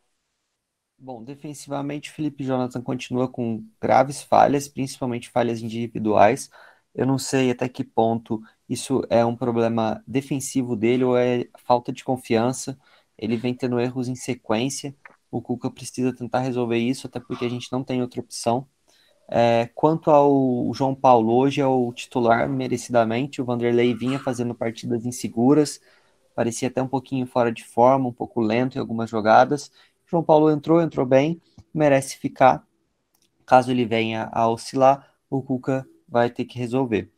Bom, 0.99 1.23
defensivamente, 1.23 2.09
Felipe 2.11 2.43
Jonathan 2.43 2.81
continua 2.81 3.29
com 3.29 3.63
graves 3.79 4.21
falhas, 4.23 4.67
principalmente 4.67 5.29
falhas 5.29 5.61
individuais. 5.61 6.49
Eu 6.93 7.05
não 7.05 7.19
sei 7.19 7.51
até 7.51 7.69
que 7.69 7.83
ponto 7.83 8.41
isso 8.67 9.03
é 9.09 9.23
um 9.23 9.35
problema 9.35 10.03
defensivo 10.07 10.75
dele 10.75 11.03
ou 11.03 11.15
é 11.17 11.45
falta 11.65 11.93
de 11.93 12.03
confiança. 12.03 12.77
Ele 13.17 13.37
vem 13.37 13.53
tendo 13.55 13.79
erros 13.79 14.07
em 14.07 14.15
sequência. 14.15 14.95
O 15.29 15.39
Cuca 15.41 15.69
precisa 15.69 16.15
tentar 16.15 16.39
resolver 16.39 16.77
isso, 16.79 17.05
até 17.07 17.19
porque 17.19 17.45
a 17.45 17.49
gente 17.49 17.71
não 17.71 17.83
tem 17.83 18.01
outra 18.01 18.19
opção. 18.19 18.67
É, 19.29 19.69
quanto 19.75 20.09
ao 20.09 20.71
João 20.73 20.95
Paulo, 20.95 21.33
hoje 21.33 21.59
é 21.61 21.67
o 21.67 21.91
titular 21.93 22.47
merecidamente. 22.49 23.41
O 23.41 23.45
Vanderlei 23.45 23.93
vinha 23.93 24.19
fazendo 24.19 24.55
partidas 24.55 25.05
inseguras, 25.05 25.81
parecia 26.35 26.69
até 26.69 26.81
um 26.81 26.87
pouquinho 26.87 27.27
fora 27.27 27.51
de 27.51 27.63
forma, 27.65 28.07
um 28.09 28.13
pouco 28.13 28.41
lento 28.41 28.77
em 28.77 28.79
algumas 28.79 29.09
jogadas. 29.09 29.71
João 30.05 30.23
Paulo 30.23 30.49
entrou, 30.49 30.81
entrou 30.81 31.05
bem, 31.05 31.41
merece 31.73 32.17
ficar. 32.17 32.65
Caso 33.45 33.71
ele 33.71 33.85
venha 33.85 34.29
a 34.31 34.47
oscilar, 34.49 35.13
o 35.29 35.41
Cuca 35.41 35.87
vai 36.07 36.29
ter 36.29 36.45
que 36.45 36.59
resolver. 36.59 37.11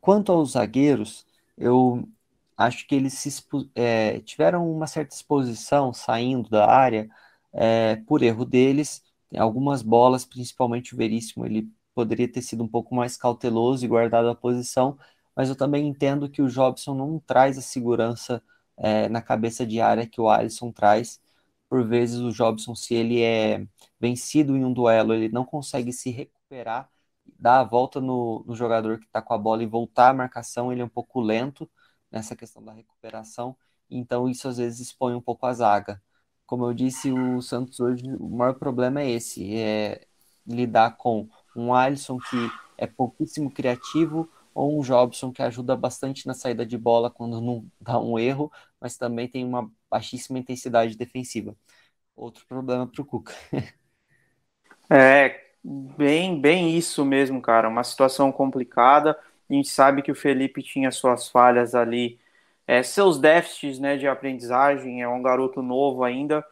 Quanto 0.00 0.32
aos 0.32 0.52
zagueiros, 0.52 1.26
eu 1.56 2.08
acho 2.56 2.86
que 2.86 2.94
eles 2.94 3.14
se, 3.14 3.44
é, 3.74 4.20
tiveram 4.20 4.70
uma 4.70 4.86
certa 4.86 5.14
exposição 5.14 5.92
saindo 5.92 6.48
da 6.48 6.70
área 6.70 7.08
é, 7.52 7.96
por 8.06 8.22
erro 8.22 8.44
deles. 8.44 9.02
Algumas 9.36 9.82
bolas, 9.82 10.24
principalmente 10.24 10.94
o 10.94 10.96
Veríssimo, 10.96 11.44
ele 11.46 11.70
poderia 11.94 12.30
ter 12.30 12.42
sido 12.42 12.62
um 12.64 12.68
pouco 12.68 12.94
mais 12.94 13.16
cauteloso 13.16 13.84
e 13.84 13.88
guardado 13.88 14.28
a 14.28 14.34
posição, 14.34 14.98
mas 15.34 15.48
eu 15.48 15.56
também 15.56 15.86
entendo 15.88 16.28
que 16.30 16.40
o 16.42 16.48
Jobson 16.48 16.94
não 16.94 17.18
traz 17.20 17.58
a 17.58 17.62
segurança 17.62 18.42
é, 18.76 19.08
na 19.08 19.20
cabeça 19.22 19.66
de 19.66 19.80
área 19.80 20.06
que 20.06 20.20
o 20.20 20.28
Alisson 20.28 20.70
traz. 20.72 21.20
Por 21.68 21.84
vezes 21.86 22.20
o 22.20 22.30
Jobson, 22.30 22.74
se 22.74 22.94
ele 22.94 23.22
é 23.22 23.66
vencido 24.00 24.56
em 24.56 24.64
um 24.64 24.72
duelo, 24.72 25.12
ele 25.14 25.28
não 25.28 25.44
consegue 25.44 25.92
se 25.92 26.10
recuperar, 26.10 26.88
dar 27.38 27.60
a 27.60 27.64
volta 27.64 28.00
no, 28.00 28.44
no 28.46 28.54
jogador 28.54 28.98
que 28.98 29.06
está 29.06 29.20
com 29.20 29.34
a 29.34 29.38
bola 29.38 29.62
e 29.62 29.66
voltar 29.66 30.10
à 30.10 30.14
marcação, 30.14 30.72
ele 30.72 30.80
é 30.82 30.84
um 30.84 30.88
pouco 30.88 31.20
lento 31.20 31.68
nessa 32.10 32.36
questão 32.36 32.62
da 32.64 32.72
recuperação, 32.72 33.56
então 33.90 34.28
isso 34.28 34.48
às 34.48 34.58
vezes 34.58 34.80
expõe 34.80 35.14
um 35.14 35.20
pouco 35.20 35.44
a 35.46 35.52
zaga. 35.52 36.00
Como 36.46 36.64
eu 36.66 36.74
disse, 36.74 37.10
o 37.12 37.40
Santos 37.42 37.80
hoje, 37.80 38.04
o 38.18 38.28
maior 38.28 38.54
problema 38.54 39.00
é 39.02 39.10
esse, 39.10 39.56
é 39.56 40.06
lidar 40.46 40.96
com 40.96 41.28
um 41.54 41.74
Alisson 41.74 42.18
que 42.18 42.36
é 42.78 42.86
pouquíssimo 42.86 43.50
criativo, 43.50 44.30
ou 44.54 44.78
um 44.78 44.82
Jobson 44.82 45.32
que 45.32 45.42
ajuda 45.42 45.76
bastante 45.76 46.26
na 46.26 46.34
saída 46.34 46.64
de 46.64 46.78
bola 46.78 47.10
quando 47.10 47.40
não 47.40 47.66
dá 47.80 48.00
um 48.00 48.18
erro, 48.18 48.50
mas 48.80 48.96
também 48.96 49.28
tem 49.28 49.44
uma 49.44 49.70
baixíssima 49.90 50.38
intensidade 50.38 50.96
defensiva. 50.96 51.54
Outro 52.16 52.46
problema 52.46 52.86
para 52.86 53.02
o 53.02 53.04
Cuca. 53.04 53.34
É, 54.90 55.40
bem, 55.62 56.40
bem 56.40 56.76
isso 56.76 57.04
mesmo, 57.04 57.40
cara. 57.40 57.68
Uma 57.68 57.84
situação 57.84 58.30
complicada. 58.32 59.18
A 59.48 59.52
gente 59.52 59.68
sabe 59.68 60.02
que 60.02 60.10
o 60.12 60.14
Felipe 60.14 60.62
tinha 60.62 60.90
suas 60.90 61.28
falhas 61.28 61.74
ali, 61.74 62.18
é, 62.66 62.82
seus 62.82 63.18
déficits 63.18 63.78
né, 63.78 63.96
de 63.96 64.08
aprendizagem. 64.08 65.02
É 65.02 65.08
um 65.08 65.22
garoto 65.22 65.62
novo 65.62 66.02
ainda, 66.02 66.44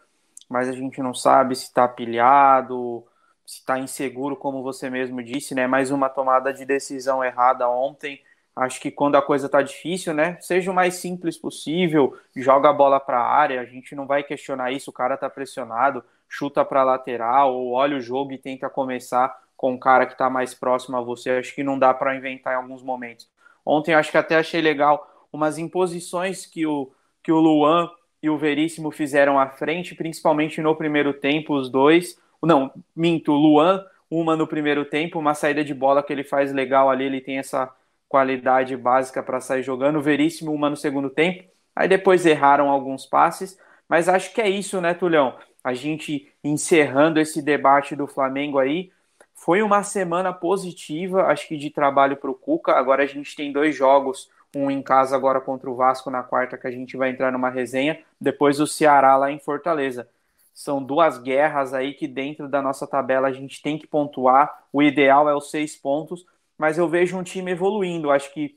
mas 0.48 0.68
a 0.68 0.72
gente 0.72 1.02
não 1.02 1.12
sabe 1.12 1.56
se 1.56 1.64
está 1.64 1.88
pilhado, 1.88 3.04
se 3.44 3.58
está 3.58 3.78
inseguro, 3.78 4.36
como 4.36 4.62
você 4.62 4.88
mesmo 4.88 5.22
disse, 5.22 5.54
né? 5.54 5.66
Mais 5.66 5.90
uma 5.90 6.08
tomada 6.08 6.52
de 6.52 6.64
decisão 6.64 7.22
errada 7.22 7.68
ontem. 7.68 8.22
Acho 8.56 8.80
que 8.80 8.90
quando 8.90 9.16
a 9.16 9.22
coisa 9.22 9.46
está 9.46 9.60
difícil, 9.62 10.14
né? 10.14 10.38
Seja 10.40 10.70
o 10.70 10.74
mais 10.74 10.94
simples 10.94 11.36
possível, 11.36 12.16
joga 12.36 12.70
a 12.70 12.72
bola 12.72 13.00
para 13.00 13.18
a 13.18 13.26
área, 13.26 13.60
a 13.60 13.64
gente 13.64 13.96
não 13.96 14.06
vai 14.06 14.22
questionar 14.22 14.70
isso, 14.70 14.90
o 14.90 14.92
cara 14.92 15.14
está 15.14 15.28
pressionado, 15.28 16.04
chuta 16.28 16.64
para 16.64 16.82
a 16.82 16.84
lateral, 16.84 17.52
ou 17.54 17.72
olha 17.72 17.96
o 17.96 18.00
jogo 18.00 18.32
e 18.32 18.38
tenta 18.38 18.70
começar 18.70 19.36
com 19.56 19.74
o 19.74 19.78
cara 19.78 20.06
que 20.06 20.12
está 20.12 20.30
mais 20.30 20.54
próximo 20.54 20.96
a 20.96 21.00
você. 21.00 21.30
Acho 21.30 21.54
que 21.54 21.64
não 21.64 21.78
dá 21.78 21.92
para 21.92 22.16
inventar 22.16 22.52
em 22.52 22.56
alguns 22.56 22.82
momentos. 22.82 23.28
Ontem 23.66 23.94
acho 23.94 24.10
que 24.10 24.18
até 24.18 24.36
achei 24.36 24.60
legal 24.60 25.13
umas 25.36 25.58
imposições 25.58 26.46
que 26.46 26.66
o, 26.66 26.90
que 27.22 27.32
o 27.32 27.38
Luan 27.38 27.90
e 28.22 28.30
o 28.30 28.38
Veríssimo 28.38 28.90
fizeram 28.90 29.38
à 29.38 29.48
frente, 29.48 29.94
principalmente 29.94 30.60
no 30.60 30.74
primeiro 30.74 31.12
tempo, 31.12 31.54
os 31.54 31.68
dois 31.70 32.18
não, 32.44 32.70
minto, 32.94 33.32
Luan, 33.32 33.84
uma 34.10 34.36
no 34.36 34.46
primeiro 34.46 34.84
tempo, 34.84 35.18
uma 35.18 35.34
saída 35.34 35.64
de 35.64 35.74
bola 35.74 36.02
que 36.02 36.12
ele 36.12 36.24
faz 36.24 36.52
legal 36.52 36.90
ali, 36.90 37.04
ele 37.04 37.20
tem 37.20 37.38
essa 37.38 37.72
qualidade 38.08 38.76
básica 38.76 39.22
para 39.22 39.40
sair 39.40 39.62
jogando. 39.62 40.00
Veríssimo, 40.00 40.52
uma 40.52 40.70
no 40.70 40.76
segundo 40.76 41.10
tempo. 41.10 41.44
Aí 41.74 41.88
depois 41.88 42.24
erraram 42.24 42.68
alguns 42.68 43.06
passes, 43.06 43.58
mas 43.88 44.08
acho 44.08 44.32
que 44.32 44.40
é 44.40 44.48
isso, 44.48 44.80
né, 44.80 44.94
Tulhão? 44.94 45.36
A 45.62 45.74
gente 45.74 46.30
encerrando 46.42 47.18
esse 47.18 47.42
debate 47.42 47.96
do 47.96 48.06
Flamengo 48.06 48.58
aí, 48.58 48.92
foi 49.34 49.62
uma 49.62 49.82
semana 49.82 50.32
positiva, 50.32 51.24
acho 51.24 51.48
que 51.48 51.56
de 51.56 51.70
trabalho 51.70 52.16
para 52.16 52.30
o 52.30 52.34
Cuca. 52.34 52.72
Agora 52.72 53.02
a 53.02 53.06
gente 53.06 53.34
tem 53.34 53.52
dois 53.52 53.74
jogos, 53.74 54.30
um 54.54 54.70
em 54.70 54.82
casa 54.82 55.16
agora 55.16 55.40
contra 55.40 55.70
o 55.70 55.74
Vasco 55.76 56.10
na 56.10 56.22
quarta, 56.22 56.56
que 56.58 56.66
a 56.66 56.70
gente 56.70 56.96
vai 56.96 57.10
entrar 57.10 57.32
numa 57.32 57.50
resenha, 57.50 58.00
depois 58.20 58.60
o 58.60 58.66
Ceará 58.66 59.16
lá 59.16 59.30
em 59.30 59.38
Fortaleza. 59.38 60.08
São 60.52 60.82
duas 60.82 61.18
guerras 61.18 61.74
aí 61.74 61.94
que 61.94 62.06
dentro 62.06 62.48
da 62.48 62.62
nossa 62.62 62.86
tabela 62.86 63.28
a 63.28 63.32
gente 63.32 63.60
tem 63.60 63.76
que 63.78 63.86
pontuar. 63.86 64.64
O 64.72 64.82
ideal 64.82 65.28
é 65.28 65.34
os 65.34 65.50
seis 65.50 65.76
pontos, 65.76 66.24
mas 66.56 66.78
eu 66.78 66.88
vejo 66.88 67.16
um 67.18 67.22
time 67.24 67.50
evoluindo. 67.50 68.10
Acho 68.10 68.32
que 68.32 68.56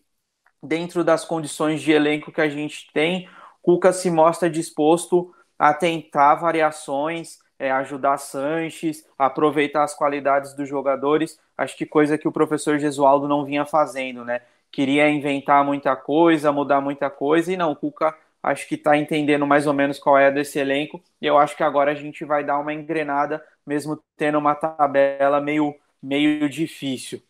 dentro 0.61 1.03
das 1.03 1.25
condições 1.25 1.81
de 1.81 1.91
elenco 1.91 2.31
que 2.31 2.41
a 2.41 2.49
gente 2.49 2.91
tem, 2.93 3.29
Cuca 3.61 3.91
se 3.93 4.09
mostra 4.09 4.49
disposto 4.49 5.33
a 5.57 5.73
tentar 5.73 6.35
variações, 6.35 7.39
é, 7.59 7.71
ajudar 7.71 8.17
Sanches, 8.17 9.05
aproveitar 9.17 9.83
as 9.83 9.93
qualidades 9.95 10.53
dos 10.55 10.69
jogadores. 10.69 11.39
Acho 11.57 11.75
que 11.75 11.85
coisa 11.85 12.17
que 12.17 12.27
o 12.27 12.31
professor 12.31 12.77
Gesualdo 12.79 13.27
não 13.27 13.43
vinha 13.43 13.65
fazendo, 13.65 14.23
né? 14.23 14.41
Queria 14.71 15.09
inventar 15.09 15.63
muita 15.65 15.95
coisa, 15.95 16.51
mudar 16.51 16.81
muita 16.81 17.09
coisa, 17.09 17.51
e 17.51 17.57
não, 17.57 17.71
o 17.71 17.75
Cuca 17.75 18.15
acho 18.41 18.67
que 18.67 18.75
está 18.75 18.97
entendendo 18.97 19.45
mais 19.45 19.67
ou 19.67 19.73
menos 19.73 19.99
qual 19.99 20.17
é 20.17 20.31
desse 20.31 20.59
elenco, 20.59 21.01
e 21.21 21.25
eu 21.25 21.37
acho 21.37 21.55
que 21.57 21.63
agora 21.63 21.91
a 21.91 21.95
gente 21.95 22.23
vai 22.23 22.43
dar 22.45 22.59
uma 22.59 22.73
engrenada, 22.73 23.43
mesmo 23.65 24.01
tendo 24.15 24.37
uma 24.37 24.55
tabela 24.55 25.41
meio, 25.41 25.75
meio 26.01 26.49
difícil. 26.49 27.21